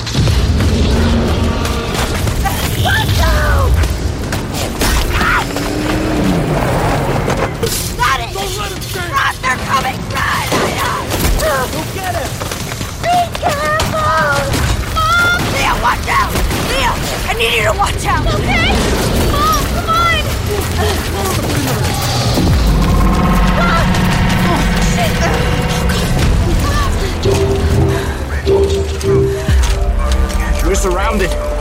Got 7.96 8.18
it! 8.18 8.34
Don't 8.34 8.56
let 8.58 8.72
him 8.72 8.82
stay! 8.82 9.06
Run! 9.06 9.34
They're 9.40 9.62
coming! 9.70 9.98
Run! 10.10 10.46
Go 11.38 11.52
get 11.94 12.14
him! 12.18 12.30
Be 13.06 13.14
careful! 13.38 14.34
Mom! 14.98 15.38
Leo, 15.54 15.74
watch 15.80 16.08
out! 16.08 16.49
Leo, 16.70 16.92
I 17.26 17.34
need 17.36 17.52
you 17.56 17.64
to 17.64 17.72
watch 17.76 18.04
out! 18.06 18.26
Okay? 18.26 18.70
Mom, 19.32 19.64
come 19.74 19.90
on! 19.90 20.20
We're 30.64 30.74
surrounded. 30.76 31.59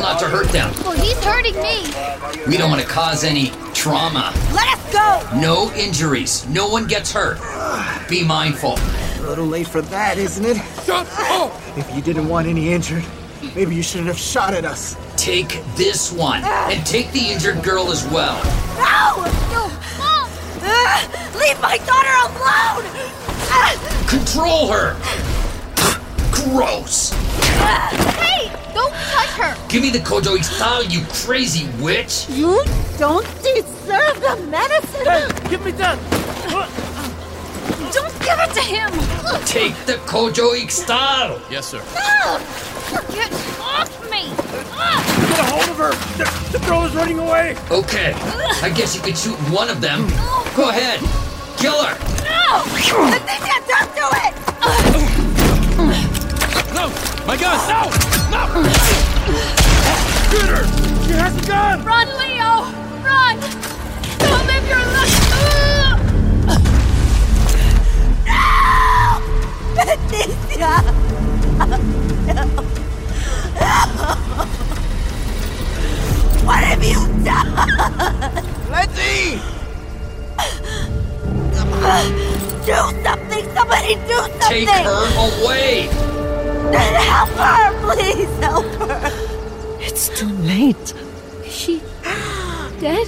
Careful 0.00 0.14
not 0.14 0.20
to 0.20 0.28
hurt 0.28 0.48
them. 0.48 0.72
Well, 0.82 0.92
he's 0.92 1.22
hurting 1.22 1.54
me. 1.56 2.46
We 2.48 2.56
don't 2.56 2.70
want 2.70 2.80
to 2.82 2.88
cause 2.88 3.22
any 3.22 3.50
trauma. 3.74 4.32
Let 4.54 4.78
us 4.78 4.92
go! 4.92 5.38
No 5.38 5.70
injuries. 5.74 6.48
No 6.48 6.68
one 6.68 6.86
gets 6.86 7.12
hurt. 7.12 7.38
Be 8.08 8.24
mindful. 8.24 8.76
A 8.78 9.28
little 9.28 9.44
late 9.46 9.66
for 9.66 9.82
that, 9.82 10.16
isn't 10.16 10.44
it? 10.44 10.56
Shut 10.84 11.06
up! 11.18 11.52
If 11.76 11.94
you 11.94 12.00
didn't 12.00 12.28
want 12.28 12.46
any 12.48 12.72
injured, 12.72 13.04
maybe 13.54 13.74
you 13.74 13.82
shouldn't 13.82 14.08
have 14.08 14.18
shot 14.18 14.54
at 14.54 14.64
us. 14.64 14.96
Take 15.16 15.60
this 15.76 16.10
one 16.10 16.42
and 16.44 16.84
take 16.86 17.12
the 17.12 17.28
injured 17.30 17.62
girl 17.62 17.90
as 17.92 18.06
well. 18.06 18.36
No! 18.78 19.22
No, 19.52 19.68
Mom! 19.98 20.28
Ah, 20.62 21.30
leave 21.38 21.60
my 21.60 21.76
daughter 21.76 22.16
alone! 22.24 22.86
Ah, 23.52 24.06
Control 24.08 24.68
her. 24.72 24.96
Gross. 26.32 27.10
Hey, 27.12 27.18
don't 27.90 28.14
touch 28.14 28.29
her. 29.42 29.68
Give 29.68 29.82
me 29.82 29.90
the 29.90 29.98
Kojo 29.98 30.36
Ixtal, 30.36 30.90
you 30.90 31.04
crazy 31.26 31.68
witch. 31.82 32.28
You 32.28 32.62
don't 32.98 33.26
deserve 33.42 34.20
the 34.20 34.36
medicine! 34.48 35.06
Hey, 35.06 35.28
give 35.48 35.64
me 35.64 35.72
that! 35.72 35.98
Don't 37.92 38.18
give 38.20 38.38
it 38.38 38.52
to 38.54 38.60
him! 38.60 38.90
Take 39.46 39.74
the 39.86 39.94
Kojo 40.06 40.54
Ixtal. 40.54 41.40
Yes, 41.50 41.66
sir. 41.66 41.82
Get 43.12 43.32
off 43.60 44.10
me. 44.10 44.30
Get 45.28 45.38
a 45.38 45.44
hold 45.44 45.68
of 45.68 45.76
her! 45.76 45.94
The, 46.18 46.58
the 46.58 46.64
girl 46.66 46.84
is 46.84 46.94
running 46.94 47.18
away! 47.18 47.56
Okay, 47.70 48.12
I 48.62 48.72
guess 48.74 48.94
you 48.94 49.02
could 49.02 49.16
shoot 49.16 49.36
one 49.50 49.68
of 49.70 49.80
them. 49.80 50.06
Go 50.56 50.68
ahead. 50.70 51.29
Done? 77.66 78.44
Letty! 78.70 79.40
Do 82.66 82.76
something! 83.02 83.44
Somebody 83.54 83.94
do 84.06 84.16
something! 84.16 84.40
Take 84.40 84.68
her 84.68 85.44
away. 85.44 85.88
Help 86.72 87.30
her! 87.30 87.94
Please 87.94 88.38
help 88.38 88.64
her! 88.64 89.10
It's 89.80 90.08
too 90.18 90.28
late. 90.28 90.94
Is 91.44 91.52
she 91.52 91.82
dead? 92.80 93.06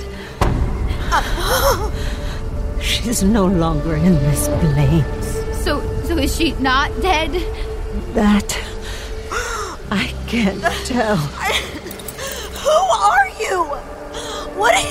She's 2.80 3.22
no 3.22 3.46
longer 3.46 3.96
in 3.96 4.14
this 4.14 4.48
place. 4.48 5.64
So, 5.64 5.80
so 6.04 6.18
is 6.18 6.34
she 6.34 6.52
not 6.52 6.90
dead? 7.00 7.30
That 8.14 8.58
I 9.90 10.12
can't 10.26 10.62
tell. 10.86 11.18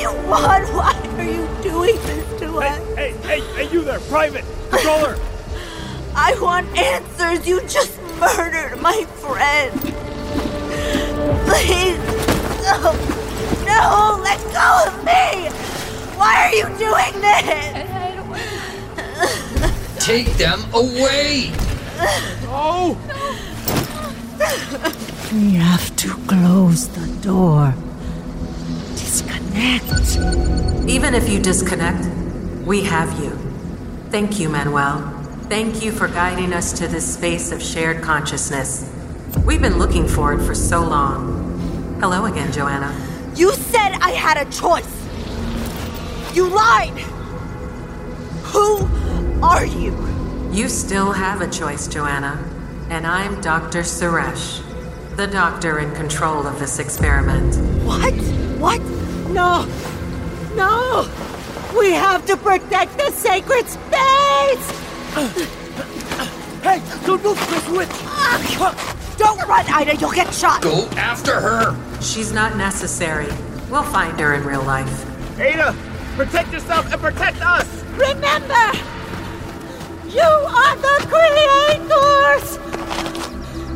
You 0.02 0.12
want? 0.28 0.68
Why 0.74 0.94
are 1.18 1.24
you 1.24 1.48
doing 1.62 1.96
this 1.96 2.40
to 2.40 2.58
us? 2.58 2.96
Hey, 2.96 3.12
hey, 3.12 3.40
hey, 3.40 3.42
hey, 3.54 3.72
you 3.72 3.84
there! 3.84 4.00
Private! 4.00 4.44
Controller! 4.72 5.16
I 6.16 6.36
want 6.42 6.68
answers. 6.76 7.48
You 7.48 7.62
just 7.68 8.02
murdered 8.20 8.82
my 8.82 9.06
friend. 9.22 9.80
Please. 11.46 11.98
No. 12.66 12.94
No, 13.66 14.20
let 14.24 14.40
go 14.52 14.86
of 14.88 14.94
me. 15.06 15.50
Why 16.18 16.34
are 16.46 16.54
you 16.56 16.66
doing 16.78 17.22
this? 17.22 17.66
Take 20.04 20.34
them 20.38 20.64
away. 20.74 21.52
Oh! 22.50 22.98
We 25.32 25.54
have 25.54 25.96
to 25.98 26.10
close 26.28 26.88
the 26.90 27.08
door. 27.22 27.74
Disconnect. 29.12 30.90
Even 30.90 31.14
if 31.14 31.28
you 31.28 31.38
disconnect, 31.38 32.06
we 32.66 32.82
have 32.84 33.22
you. 33.22 33.32
Thank 34.10 34.40
you, 34.40 34.48
Manuel. 34.48 35.02
Thank 35.50 35.84
you 35.84 35.92
for 35.92 36.08
guiding 36.08 36.54
us 36.54 36.72
to 36.80 36.88
this 36.88 37.14
space 37.14 37.52
of 37.52 37.62
shared 37.62 38.02
consciousness. 38.02 38.90
We've 39.46 39.62
been 39.62 39.78
looking 39.78 40.08
for 40.08 40.32
it 40.32 40.42
for 40.46 40.56
so 40.56 40.80
long. 40.80 41.98
Hello 42.00 42.24
again, 42.24 42.54
Joana. 42.54 42.90
You 43.38 43.52
said 43.52 43.98
I 44.00 44.12
had 44.12 44.48
a 44.48 44.50
choice. 44.50 44.88
You 46.34 46.48
lied. 46.48 46.98
Who 48.54 48.88
are 49.44 49.66
you? 49.66 49.92
You 50.54 50.70
still 50.70 51.12
have 51.12 51.42
a 51.42 51.50
choice, 51.50 51.90
Joana. 51.90 52.42
And 52.90 53.06
I'm 53.06 53.42
Dr. 53.42 53.82
Suresh, 53.82 54.64
the 55.18 55.28
doctor 55.28 55.80
in 55.80 55.94
control 55.96 56.48
of 56.48 56.60
this 56.60 56.80
experiment. 56.80 57.58
What? 57.84 58.14
What? 58.58 59.01
No! 59.34 59.66
No! 60.56 61.10
We 61.78 61.92
have 61.92 62.26
to 62.26 62.36
protect 62.36 62.98
the 62.98 63.12
sacred 63.12 63.68
space! 63.68 64.72
Hey, 66.62 66.82
don't 67.06 67.24
move, 67.24 67.38
Chris 67.38 67.70
Witch! 67.70 67.90
Don't 69.18 69.48
run, 69.48 69.66
Ida. 69.68 69.96
You'll 69.96 70.12
get 70.12 70.34
shot. 70.34 70.62
Go 70.62 70.88
after 70.98 71.40
her. 71.40 71.76
She's 72.02 72.32
not 72.34 72.58
necessary. 72.58 73.28
We'll 73.70 73.84
find 73.84 74.20
her 74.20 74.34
in 74.34 74.44
real 74.44 74.64
life. 74.64 75.40
Ada, 75.40 75.76
protect 76.16 76.52
yourself 76.52 76.92
and 76.92 77.02
protect 77.02 77.42
us! 77.42 77.68
Remember! 77.94 78.74
You 80.10 80.22
are 80.22 80.76
the 80.76 81.08
creators! 81.08 82.60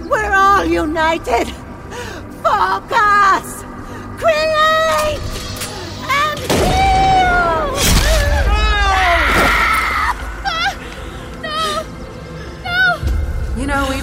We're 0.10 0.34
all 0.34 0.66
united! 0.66 1.48
Focus! 2.44 3.64
Create! 4.20 5.45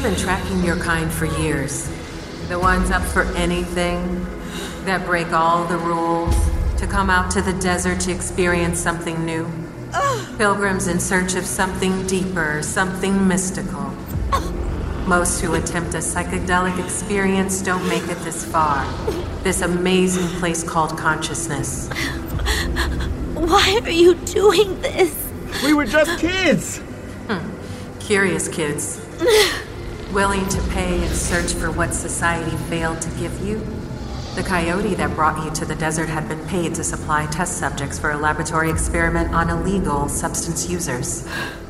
You 0.03 0.09
know, 0.09 0.15
we've 0.15 0.19
been 0.19 0.27
tracking 0.27 0.65
your 0.65 0.77
kind 0.79 1.13
for 1.13 1.27
years. 1.27 1.89
The 2.49 2.59
ones 2.59 2.91
up 2.91 3.03
for 3.03 3.23
anything, 3.37 4.27
that 4.85 5.07
break 5.07 5.33
all 5.33 5.65
the 5.67 5.79
rules, 5.79 6.35
to 6.79 6.89
come 6.89 7.09
out 7.09 7.31
to 7.33 7.41
the 7.41 7.53
desert 7.61 8.01
to 8.01 8.11
experience 8.11 8.81
something 8.81 9.25
new. 9.25 9.49
Pilgrims 10.39 10.89
in 10.89 10.99
search 10.99 11.37
of 11.37 11.45
something 11.45 12.05
deeper, 12.09 12.63
something 12.65 13.29
mystical. 13.29 13.95
Most 15.07 15.41
who 15.41 15.55
attempt 15.55 15.95
a 15.95 15.99
psychedelic 15.99 16.85
experience 16.85 17.63
don't 17.63 17.87
make 17.89 18.09
it 18.09 18.19
this 18.25 18.45
far. 18.45 18.85
This 19.45 19.63
amazing 19.63 20.27
place 20.41 20.65
called 20.65 20.99
consciousness. 20.99 21.89
Why 23.35 23.81
are 23.81 23.91
you 23.91 24.17
doing 24.17 24.81
this? 24.81 25.15
We 25.63 25.75
were 25.75 25.87
just 25.87 26.19
kids! 26.19 26.79
Hmm. 27.29 28.01
Curious 28.01 28.49
kids. 28.49 29.01
Willing 30.13 30.47
to 30.51 30.61
pay 30.69 31.03
and 31.03 31.17
search 31.17 31.55
for 31.55 31.71
what 31.71 31.95
society 31.95 32.55
failed 32.69 33.01
to 33.01 33.09
give 33.19 33.41
you? 33.41 33.61
The 34.35 34.43
coyote 34.43 34.95
that 34.97 35.15
brought 35.15 35.43
you 35.43 35.51
to 35.53 35.65
the 35.65 35.75
desert 35.75 36.11
had 36.11 36.29
been 36.29 36.47
paid 36.49 36.75
to 36.75 36.85
supply 36.85 37.25
test 37.27 37.57
subjects 37.57 37.99
for 37.99 38.11
a 38.11 38.19
laboratory 38.19 38.71
experiment 38.71 39.33
on 39.33 39.49
illegal 39.49 40.11
substance 40.11 40.69
users. 40.69 41.27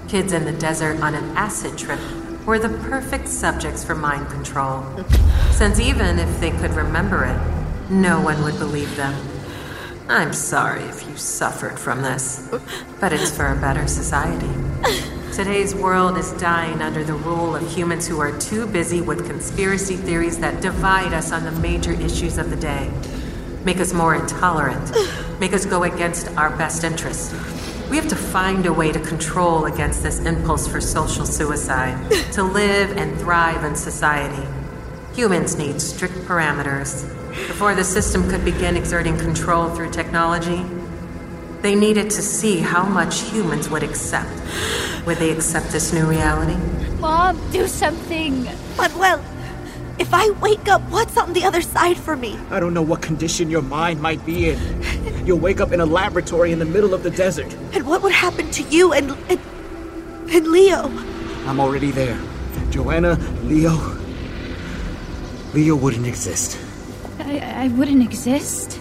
Kids 0.09 0.33
in 0.33 0.45
the 0.45 0.53
desert 0.53 1.01
on 1.01 1.15
an 1.15 1.37
acid 1.37 1.79
trip 1.79 2.01
were 2.45 2.59
the 2.59 2.77
perfect 2.89 3.29
subjects 3.29 3.85
for 3.85 3.95
mind 3.95 4.29
control. 4.29 4.85
Since 5.53 5.79
even 5.79 6.19
if 6.19 6.41
they 6.41 6.51
could 6.51 6.73
remember 6.73 7.25
it, 7.25 7.91
no 7.93 8.21
one 8.21 8.43
would 8.43 8.59
believe 8.59 8.97
them. 8.97 9.15
I'm 10.09 10.33
sorry 10.33 10.83
if 10.83 11.09
you 11.09 11.17
suffered 11.17 11.79
from 11.79 12.03
this, 12.03 12.49
but 12.99 13.13
it's 13.13 13.31
for 13.31 13.47
a 13.47 13.55
better 13.55 13.87
society. 13.87 14.51
Today's 15.33 15.75
world 15.75 16.19
is 16.19 16.31
dying 16.33 16.83
under 16.83 17.03
the 17.03 17.15
rule 17.15 17.57
of 17.57 17.75
humans 17.75 18.07
who 18.07 18.21
are 18.21 18.39
too 18.39 18.67
busy 18.67 19.01
with 19.01 19.27
conspiracy 19.27 19.97
theories 19.97 20.39
that 20.41 20.61
divide 20.61 21.15
us 21.15 21.33
on 21.33 21.45
the 21.45 21.53
major 21.53 21.93
issues 21.93 22.37
of 22.37 22.51
the 22.51 22.57
day, 22.57 22.91
make 23.65 23.81
us 23.81 23.95
more 23.95 24.15
intolerant, 24.15 24.93
make 25.41 25.55
us 25.55 25.65
go 25.65 25.85
against 25.85 26.29
our 26.37 26.55
best 26.59 26.85
interests. 26.85 27.33
We 27.89 27.97
have 27.97 28.09
to 28.09 28.15
find 28.15 28.67
a 28.67 28.75
way 28.75 28.93
to 28.93 29.01
control 29.01 29.65
against 29.65 30.03
this 30.03 30.19
impulse 30.21 30.69
for 30.69 30.83
social 30.83 31.25
suicide, 31.25 32.11
to 32.33 32.43
live 32.43 32.95
and 32.99 33.19
thrive 33.19 33.65
in 33.65 33.75
society. 33.75 34.47
Humans 35.15 35.57
need 35.57 35.81
strict 35.81 36.15
parameters. 36.27 37.09
Before 37.49 37.75
the 37.75 37.85
system 37.85 38.29
could 38.29 38.45
begin 38.45 38.77
exerting 38.77 39.17
control 39.17 39.71
through 39.71 39.93
technology, 39.93 40.63
they 41.63 41.75
needed 41.75 42.11
to 42.11 42.23
see 42.23 42.59
how 42.59 42.85
much 42.85 43.21
humans 43.21 43.71
would 43.71 43.83
accept. 43.83 44.31
Would 45.07 45.19
they 45.19 45.31
accept 45.31 45.71
this 45.71 45.93
new 45.93 46.07
reality? 46.07 46.57
Mom, 46.99 47.39
do 47.51 47.67
something. 47.67 48.49
But, 48.77 48.95
well, 48.97 49.25
if 49.99 50.13
I 50.13 50.31
wake 50.41 50.69
up, 50.69 50.83
what's 50.91 51.17
on 51.17 51.33
the 51.33 51.45
other 51.45 51.63
side 51.63 51.97
for 51.97 52.17
me? 52.17 52.39
I 52.51 52.59
don't 52.61 52.75
know 52.75 52.83
what 52.83 53.03
condition 53.03 53.51
your 53.51 53.63
mind 53.63 54.01
might 54.01 54.25
be 54.27 54.51
in. 54.51 55.27
You'll 55.27 55.39
wake 55.39 55.61
up 55.61 55.73
in 55.73 55.81
a 55.81 55.87
laboratory 55.87 56.51
in 56.53 56.59
the 56.59 56.65
middle 56.65 56.95
of 56.95 57.03
the 57.03 57.11
desert. 57.11 57.53
And 57.73 57.87
what 57.87 58.03
would 58.03 58.13
happen 58.13 58.51
to 58.51 58.63
you 58.65 58.93
and 58.93 59.11
and, 59.29 59.41
and 60.31 60.47
Leo? 60.49 60.89
I'm 61.47 61.61
already 61.61 61.91
there. 61.91 62.17
Joana, 62.71 63.17
Leo. 63.45 63.77
Leo 65.53 65.77
wouldn't 65.77 66.07
exist. 66.07 66.59
I, 67.19 67.65
I 67.65 67.69
wouldn't 67.69 68.03
exist. 68.03 68.81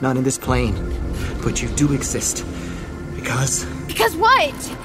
Not 0.00 0.16
in 0.16 0.24
this 0.24 0.36
plane. 0.36 0.74
But 1.42 1.60
you 1.60 1.68
do 1.70 1.92
exist. 1.92 2.44
Because. 3.14 3.64
Because 3.86 4.16
what? 4.16 4.76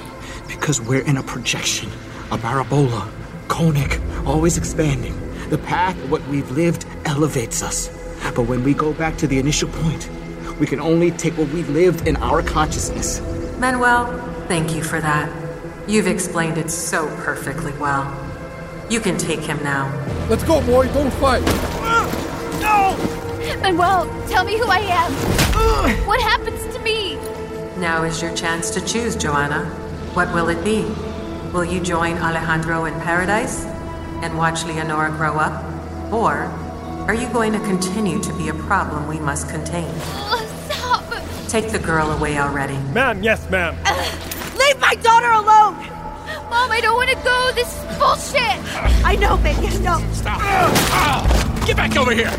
Because 0.48 0.80
we're 0.80 1.04
in 1.04 1.16
a 1.16 1.22
projection. 1.22 1.90
A 2.30 2.38
parabola. 2.38 3.10
Conic. 3.48 4.00
Always 4.26 4.58
expanding. 4.58 5.14
The 5.50 5.58
path 5.58 5.96
of 6.02 6.10
what 6.10 6.26
we've 6.28 6.50
lived 6.50 6.84
elevates 7.04 7.62
us. 7.62 7.88
But 8.34 8.42
when 8.42 8.64
we 8.64 8.74
go 8.74 8.92
back 8.92 9.16
to 9.18 9.26
the 9.26 9.38
initial 9.38 9.68
point, 9.68 10.10
we 10.58 10.66
can 10.66 10.80
only 10.80 11.10
take 11.12 11.38
what 11.38 11.48
we've 11.50 11.68
lived 11.70 12.06
in 12.06 12.16
our 12.16 12.42
consciousness. 12.42 13.20
Manuel, 13.58 14.06
thank 14.48 14.74
you 14.74 14.82
for 14.82 15.00
that. 15.00 15.30
You've 15.88 16.06
explained 16.06 16.58
it 16.58 16.70
so 16.70 17.06
perfectly 17.24 17.72
well. 17.74 18.04
You 18.90 19.00
can 19.00 19.16
take 19.16 19.40
him 19.40 19.62
now. 19.62 19.88
Let's 20.28 20.44
go, 20.44 20.60
boy. 20.66 20.86
Don't 20.92 21.12
fight. 21.14 22.17
Manuel, 23.56 24.06
tell 24.28 24.44
me 24.44 24.58
who 24.58 24.66
I 24.66 24.78
am. 24.78 25.12
What 26.06 26.20
happens 26.20 26.62
to 26.74 26.80
me? 26.82 27.16
Now 27.78 28.04
is 28.04 28.20
your 28.22 28.34
chance 28.34 28.70
to 28.70 28.80
choose, 28.80 29.16
Joana. 29.16 29.66
What 30.14 30.32
will 30.34 30.48
it 30.48 30.62
be? 30.64 30.82
Will 31.52 31.64
you 31.64 31.80
join 31.80 32.18
Alejandro 32.18 32.84
in 32.86 32.94
paradise 33.00 33.64
and 34.22 34.36
watch 34.36 34.64
Leonora 34.64 35.10
grow 35.10 35.34
up? 35.38 35.62
Or 36.12 36.34
are 37.08 37.14
you 37.14 37.28
going 37.28 37.52
to 37.52 37.58
continue 37.60 38.20
to 38.22 38.32
be 38.34 38.48
a 38.48 38.54
problem 38.54 39.06
we 39.06 39.18
must 39.18 39.48
contain? 39.48 39.88
Oh, 39.88 40.68
stop. 40.68 41.48
Take 41.48 41.70
the 41.70 41.78
girl 41.78 42.10
away 42.12 42.38
already. 42.38 42.76
Ma'am, 42.92 43.22
yes, 43.22 43.48
ma'am. 43.50 43.76
Uh, 43.84 43.94
Leave 44.58 44.78
my 44.80 44.94
daughter 44.96 45.30
alone! 45.30 45.74
Mom, 46.50 46.70
I 46.72 46.80
don't 46.82 46.96
want 46.96 47.10
to 47.10 47.16
go. 47.16 47.50
This 47.54 47.68
is 47.68 47.98
bullshit. 47.98 48.58
I 49.04 49.16
know, 49.16 49.36
baby, 49.38 49.68
I 49.68 49.76
know. 49.78 50.12
Stop. 50.12 51.66
Get 51.66 51.76
back 51.76 51.96
over 51.96 52.12
here. 52.12 52.32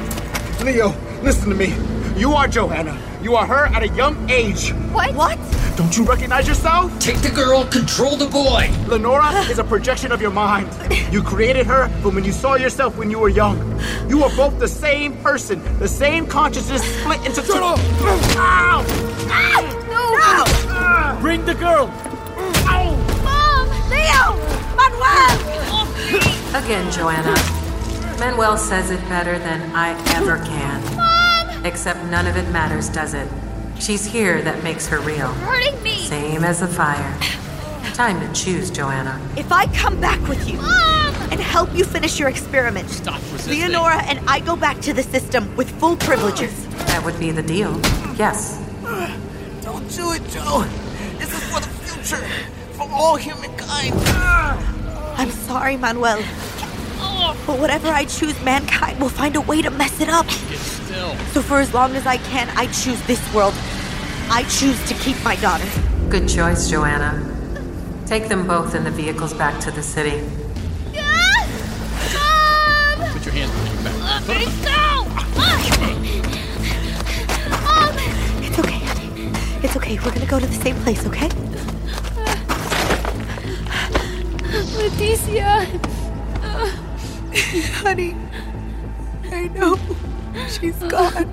Leo, 0.63 0.89
listen 1.21 1.49
to 1.49 1.55
me. 1.55 1.73
You 2.19 2.33
are 2.33 2.47
Joana. 2.47 2.97
You 3.23 3.35
are 3.35 3.45
her 3.45 3.67
at 3.67 3.81
a 3.83 3.87
young 3.89 4.29
age. 4.29 4.71
What? 4.91 5.13
What? 5.15 5.39
Don't 5.77 5.95
you 5.95 6.03
recognize 6.03 6.47
yourself? 6.47 6.97
Take 6.99 7.21
the 7.21 7.29
girl, 7.29 7.65
control 7.65 8.17
the 8.17 8.27
boy. 8.27 8.69
Lenora 8.87 9.31
is 9.49 9.59
a 9.59 9.63
projection 9.63 10.11
of 10.11 10.21
your 10.21 10.31
mind. 10.31 10.67
You 11.13 11.23
created 11.23 11.65
her 11.67 11.87
from 12.01 12.15
when 12.15 12.25
you 12.25 12.33
saw 12.33 12.55
yourself 12.55 12.97
when 12.97 13.09
you 13.09 13.19
were 13.19 13.29
young. 13.29 13.57
You 14.09 14.23
are 14.23 14.35
both 14.35 14.59
the 14.59 14.67
same 14.67 15.15
person, 15.17 15.61
the 15.79 15.87
same 15.87 16.27
consciousness 16.27 16.83
split 16.99 17.25
into 17.25 17.41
two. 17.41 17.53
Shut 17.53 17.63
up. 17.63 17.79
Ow! 18.37 18.83
No. 21.15 21.21
Bring 21.21 21.45
the 21.45 21.55
girl. 21.55 21.87
Mom. 23.23 23.69
Leo! 23.89 24.35
Manuel! 24.75 25.37
Again, 26.55 26.91
Joana. 26.91 27.58
Manuel 28.19 28.57
says 28.57 28.91
it 28.91 28.99
better 29.07 29.39
than 29.39 29.73
I 29.73 29.91
ever 30.15 30.37
can. 30.37 30.83
Mom. 30.95 31.65
Except 31.65 32.03
none 32.05 32.27
of 32.27 32.35
it 32.35 32.49
matters, 32.51 32.89
does 32.89 33.13
it? 33.13 33.27
She's 33.79 34.05
here 34.05 34.41
that 34.41 34.61
makes 34.61 34.87
her 34.87 34.99
real. 34.99 35.27
Hurting 35.27 35.81
me. 35.81 35.95
Same 35.99 36.43
as 36.43 36.59
the 36.59 36.67
fire. 36.67 37.17
Time 37.93 38.19
to 38.19 38.33
choose, 38.33 38.71
Joana. 38.71 39.19
If 39.37 39.51
I 39.53 39.67
come 39.67 39.99
back 40.01 40.19
with 40.27 40.49
you 40.49 40.57
Mom. 40.57 41.15
and 41.31 41.39
help 41.39 41.73
you 41.73 41.85
finish 41.85 42.19
your 42.19 42.27
experiment, 42.27 42.89
Stop 42.89 43.21
resisting. 43.31 43.59
Leonora 43.59 44.03
and 44.03 44.19
I 44.29 44.41
go 44.41 44.55
back 44.57 44.81
to 44.81 44.93
the 44.93 45.03
system 45.03 45.55
with 45.55 45.69
full 45.79 45.95
privileges. 45.95 46.67
That 46.87 47.03
would 47.05 47.17
be 47.19 47.31
the 47.31 47.43
deal. 47.43 47.71
Yes. 48.17 48.57
Don't 49.63 49.89
do 49.91 50.11
it, 50.13 50.27
Joe. 50.29 50.65
This 51.17 51.31
is 51.33 51.43
for 51.51 51.61
the 51.61 51.69
future, 51.85 52.25
for 52.73 52.87
all 52.91 53.15
humankind. 53.15 53.95
I'm 55.17 55.31
sorry, 55.31 55.77
Manuel. 55.77 56.21
But 57.45 57.59
whatever 57.59 57.87
I 57.87 58.05
choose, 58.05 58.39
mankind 58.43 58.99
will 58.99 59.09
find 59.09 59.35
a 59.35 59.41
way 59.41 59.61
to 59.61 59.69
mess 59.69 59.99
it 60.01 60.09
up. 60.09 60.29
Still. 60.29 61.15
So 61.33 61.41
for 61.41 61.59
as 61.59 61.73
long 61.73 61.95
as 61.95 62.05
I 62.05 62.17
can, 62.17 62.49
I 62.57 62.67
choose 62.67 63.01
this 63.07 63.21
world. 63.33 63.53
I 64.29 64.43
choose 64.49 64.79
to 64.87 64.93
keep 64.95 65.21
my 65.23 65.35
daughter. 65.37 65.65
Good 66.09 66.27
choice, 66.27 66.69
Joana. 66.71 67.25
Take 68.07 68.27
them 68.27 68.47
both 68.47 68.73
in 68.75 68.83
the 68.83 68.91
vehicles 68.91 69.33
back 69.33 69.59
to 69.61 69.71
the 69.71 69.83
city. 69.83 70.21
Mom. 72.13 73.11
Put 73.13 73.25
your 73.25 73.33
hands 73.33 73.51
behind 73.51 73.73
your 73.75 73.83
back. 73.83 74.27
Let 74.27 74.37
me 74.39 74.45
go. 74.65 75.05
Mom. 77.65 77.95
It's 78.43 78.57
okay, 78.59 78.79
honey. 78.79 79.31
It's 79.63 79.75
okay. 79.75 79.95
We're 80.03 80.13
gonna 80.13 80.25
go 80.25 80.39
to 80.39 80.47
the 80.47 80.53
same 80.53 80.75
place, 80.77 81.05
okay? 81.05 81.29
Leticia. 84.77 85.98
Honey, 87.35 88.15
I 89.31 89.47
know. 89.49 89.77
She's 90.47 90.77
gone. 90.77 91.29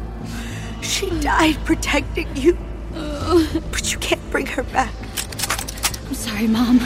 She 0.82 1.10
died 1.20 1.56
protecting 1.64 2.28
you. 2.36 2.56
But 2.92 3.92
you 3.92 3.98
can't 3.98 4.30
bring 4.30 4.46
her 4.46 4.62
back. 4.62 4.92
I'm 6.06 6.14
sorry, 6.14 6.46
Mom. 6.46 6.80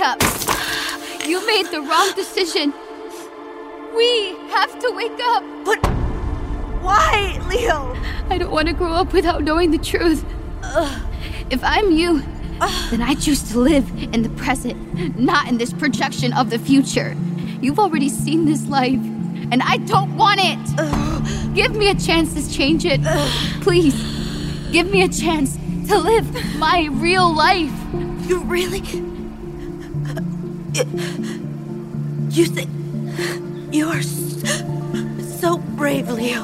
Up. 0.00 0.20
You 1.24 1.44
made 1.46 1.66
the 1.66 1.80
wrong 1.82 2.12
decision. 2.14 2.72
We 3.96 4.36
have 4.50 4.78
to 4.80 4.92
wake 4.94 5.18
up. 5.20 5.42
But 5.64 5.78
why, 6.82 7.40
Leo? 7.48 7.96
I 8.28 8.38
don't 8.38 8.50
want 8.50 8.68
to 8.68 8.74
grow 8.74 8.92
up 8.92 9.12
without 9.12 9.42
knowing 9.42 9.70
the 9.70 9.78
truth. 9.78 10.24
If 11.50 11.62
I'm 11.62 11.90
you, 11.90 12.22
then 12.90 13.02
I 13.02 13.14
choose 13.14 13.42
to 13.52 13.58
live 13.58 13.88
in 14.14 14.22
the 14.22 14.28
present, 14.30 15.18
not 15.18 15.48
in 15.48 15.58
this 15.58 15.72
projection 15.72 16.32
of 16.32 16.50
the 16.50 16.58
future. 16.58 17.16
You've 17.60 17.78
already 17.78 18.08
seen 18.08 18.44
this 18.44 18.66
life, 18.66 19.00
and 19.50 19.62
I 19.62 19.78
don't 19.78 20.16
want 20.16 20.40
it. 20.42 21.54
Give 21.54 21.74
me 21.74 21.88
a 21.88 21.94
chance 21.94 22.34
to 22.34 22.52
change 22.52 22.84
it. 22.84 23.00
Please, 23.62 23.94
give 24.72 24.90
me 24.90 25.02
a 25.02 25.08
chance 25.08 25.56
to 25.88 25.98
live 25.98 26.26
my 26.58 26.88
real 26.92 27.32
life. 27.32 27.72
You 28.28 28.40
really. 28.40 28.82
You 30.76 32.44
think. 32.44 32.68
You 33.74 33.88
are 33.88 33.96
s- 33.98 34.42
so 35.40 35.56
brave, 35.76 36.10
Leo. 36.10 36.42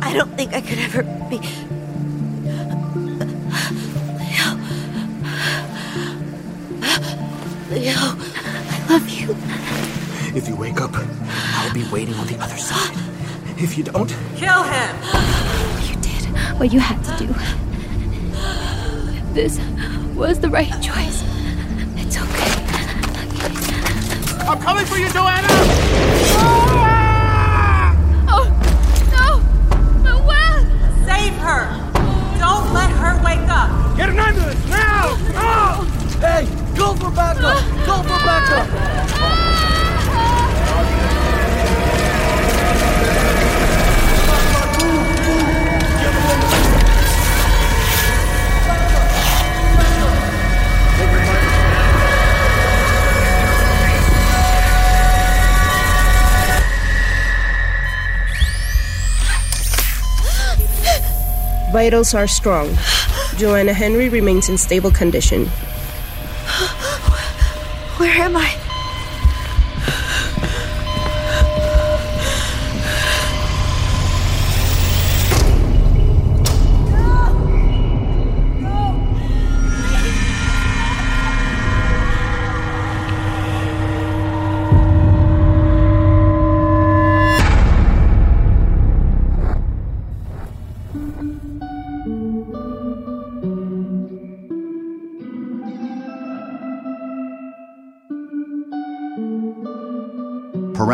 I 0.00 0.12
don't 0.14 0.36
think 0.36 0.54
I 0.54 0.60
could 0.60 0.78
ever 0.78 1.02
be. 1.28 1.38
Leo. 4.18 4.48
Leo, 7.70 7.96
I 7.96 8.86
love 8.88 9.08
you. 9.08 9.36
If 10.36 10.48
you 10.48 10.54
wake 10.56 10.80
up, 10.80 10.92
I'll 10.94 11.74
be 11.74 11.84
waiting 11.90 12.14
on 12.14 12.26
the 12.28 12.38
other 12.38 12.56
side. 12.56 12.96
If 13.58 13.76
you 13.76 13.82
don't, 13.84 14.14
Kill 14.36 14.62
him! 14.62 14.96
You 15.88 15.96
did 16.00 16.24
what 16.60 16.72
you 16.72 16.78
had 16.78 17.02
to 17.04 17.26
do. 17.26 17.34
this 19.34 19.58
was 20.14 20.38
the 20.38 20.48
right 20.48 20.70
choice. 20.80 21.24
I'm 24.48 24.58
coming 24.60 24.86
for 24.86 24.96
you, 24.96 25.08
Joana! 25.08 25.46
Oh, 26.40 27.92
oh 28.28 28.48
no! 29.12 29.42
Noelle! 30.02 30.64
Save 31.04 31.34
her! 31.34 31.68
Don't 32.38 32.72
let 32.72 32.90
her 32.92 33.22
wake 33.22 33.46
up! 33.50 33.68
Get 33.98 34.08
an 34.08 34.18
ambulance 34.18 34.66
now! 34.70 35.37
Vitals 61.88 62.12
are 62.12 62.26
strong. 62.26 62.68
Joana 63.40 63.72
Henry 63.72 64.10
remains 64.10 64.50
in 64.50 64.58
stable 64.58 64.90
condition. 64.90 65.46
Where 67.96 68.12
am 68.12 68.36
I? 68.36 68.67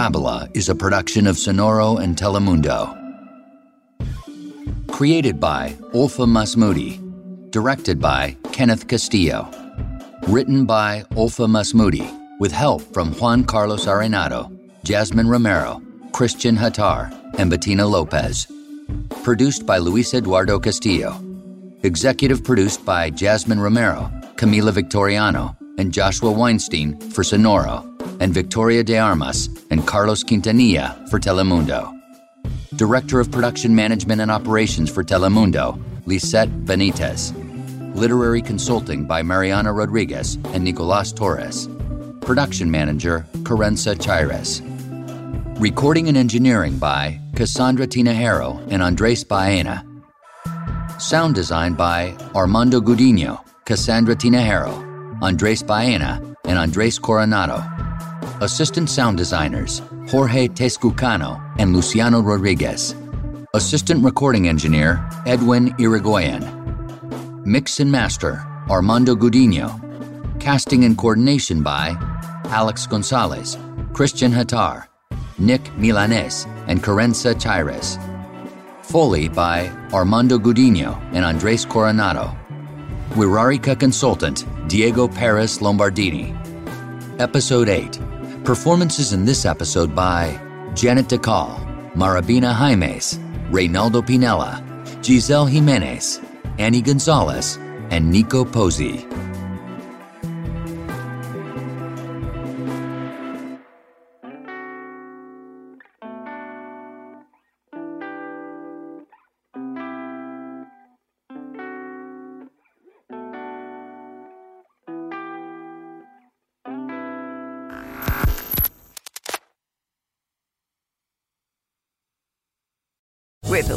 Parábola 0.05 0.55
is 0.55 0.68
a 0.68 0.74
production 0.74 1.26
of 1.26 1.36
Sonoro 1.36 1.98
and 1.98 2.14
Telemundo. 2.14 2.92
Created 4.86 5.40
by 5.40 5.70
Olfa 5.94 6.26
Masmoudi. 6.26 7.00
Directed 7.50 8.00
by 8.00 8.36
Kenneth 8.52 8.86
Castillo. 8.86 9.48
Written 10.28 10.66
by 10.66 11.05
Olfa 11.12 11.48
Masmoudi, 11.48 12.07
with 12.38 12.52
help 12.52 12.82
from 12.92 13.14
Juan 13.14 13.44
Carlos 13.44 13.86
Arenado, 13.86 14.55
Jasmine 14.82 15.26
Romero, 15.26 15.80
Christian 16.12 16.55
Hattar, 16.55 17.11
and 17.38 17.50
Bettina 17.50 17.86
Lopez. 17.86 18.46
Produced 19.22 19.64
by 19.64 19.78
Luis 19.78 20.12
Eduardo 20.12 20.59
Castillo. 20.59 21.18
Executive 21.82 22.44
produced 22.44 22.84
by 22.84 23.09
Jasmine 23.09 23.59
Romero, 23.61 24.11
Camila 24.36 24.70
Victoriano, 24.70 25.57
and 25.78 25.94
Joshua 25.94 26.30
Weinstein 26.30 27.00
for 27.11 27.22
Sonoro, 27.22 27.93
and 28.20 28.32
Victoria 28.32 28.82
de 28.82 28.98
Armas 28.98 29.48
and 29.70 29.86
Carlos 29.86 30.22
Quintanilla 30.24 31.08
for 31.08 31.18
Telemundo. 31.18 31.92
Director 32.76 33.20
of 33.20 33.30
Production 33.30 33.74
Management 33.74 34.20
and 34.20 34.30
Operations 34.30 34.90
for 34.90 35.04
Telemundo, 35.04 35.80
Lisette 36.06 36.50
Benitez. 36.64 37.32
Literary 37.94 38.42
Consulting 38.42 39.04
by 39.04 39.22
Mariana 39.22 39.72
Rodriguez 39.72 40.36
and 40.52 40.64
Nicolas 40.64 41.12
Torres. 41.12 41.68
Production 42.20 42.70
Manager, 42.70 43.24
Carenza 43.42 44.00
Chires. 44.00 44.60
Recording 45.60 46.08
and 46.08 46.16
Engineering 46.16 46.78
by 46.78 47.20
Cassandra 47.36 47.86
Tinajero 47.86 48.66
and 48.70 48.82
Andres 48.82 49.22
Baena. 49.22 49.84
Sound 50.98 51.34
design 51.34 51.74
by 51.74 52.16
Armando 52.34 52.80
Gudino, 52.80 53.40
Cassandra 53.64 54.16
Tinajero, 54.16 55.22
Andres 55.22 55.62
Baena, 55.62 56.20
and 56.44 56.58
Andres 56.58 56.98
Coronado. 56.98 57.73
Assistant 58.41 58.91
sound 58.91 59.16
designers 59.16 59.80
Jorge 60.09 60.49
Tezcucano 60.49 61.41
and 61.59 61.72
Luciano 61.72 62.20
Rodriguez. 62.20 62.95
Assistant 63.55 64.05
recording 64.05 64.49
engineer 64.49 65.09
Edwin 65.24 65.68
Irigoyen. 65.78 66.43
Mix 67.47 67.78
and 67.78 67.91
master 67.93 68.45
Armando 68.68 69.14
Gudino. 69.14 69.80
Casting 70.41 70.85
and 70.85 70.99
coordination 70.99 71.62
by 71.62 71.97
Alex 72.47 72.87
Gonzalez, 72.87 73.57
Christian 73.93 74.32
Hattar, 74.32 74.89
Nick 75.39 75.62
Milanes, 75.78 76.47
and 76.66 76.82
Carenza 76.82 77.41
Chires. 77.41 77.99
Foley 78.82 79.28
by 79.28 79.68
Armando 79.93 80.39
Gudino 80.39 81.01
and 81.12 81.24
Andres 81.24 81.64
Coronado. 81.64 82.37
Wixárika 83.11 83.78
consultant 83.78 84.45
Diego 84.68 85.07
Perez 85.07 85.61
Lombardini. 85.61 86.35
Episode 87.20 87.68
8. 87.68 88.03
Performances 88.45 89.14
in 89.14 89.24
this 89.24 89.47
episode 89.47 89.95
by 89.95 90.38
Janet 90.74 91.07
DeCall, 91.07 91.95
Marabina 91.95 92.53
Jaimes, 92.53 93.18
Reynaldo 93.51 94.07
Pinella, 94.07 94.62
Giselle 95.03 95.47
Jimenez, 95.47 96.20
Annie 96.59 96.82
Gonzalez, 96.82 97.57
and 97.88 98.11
Nico 98.11 98.45
Pozzi. 98.45 99.01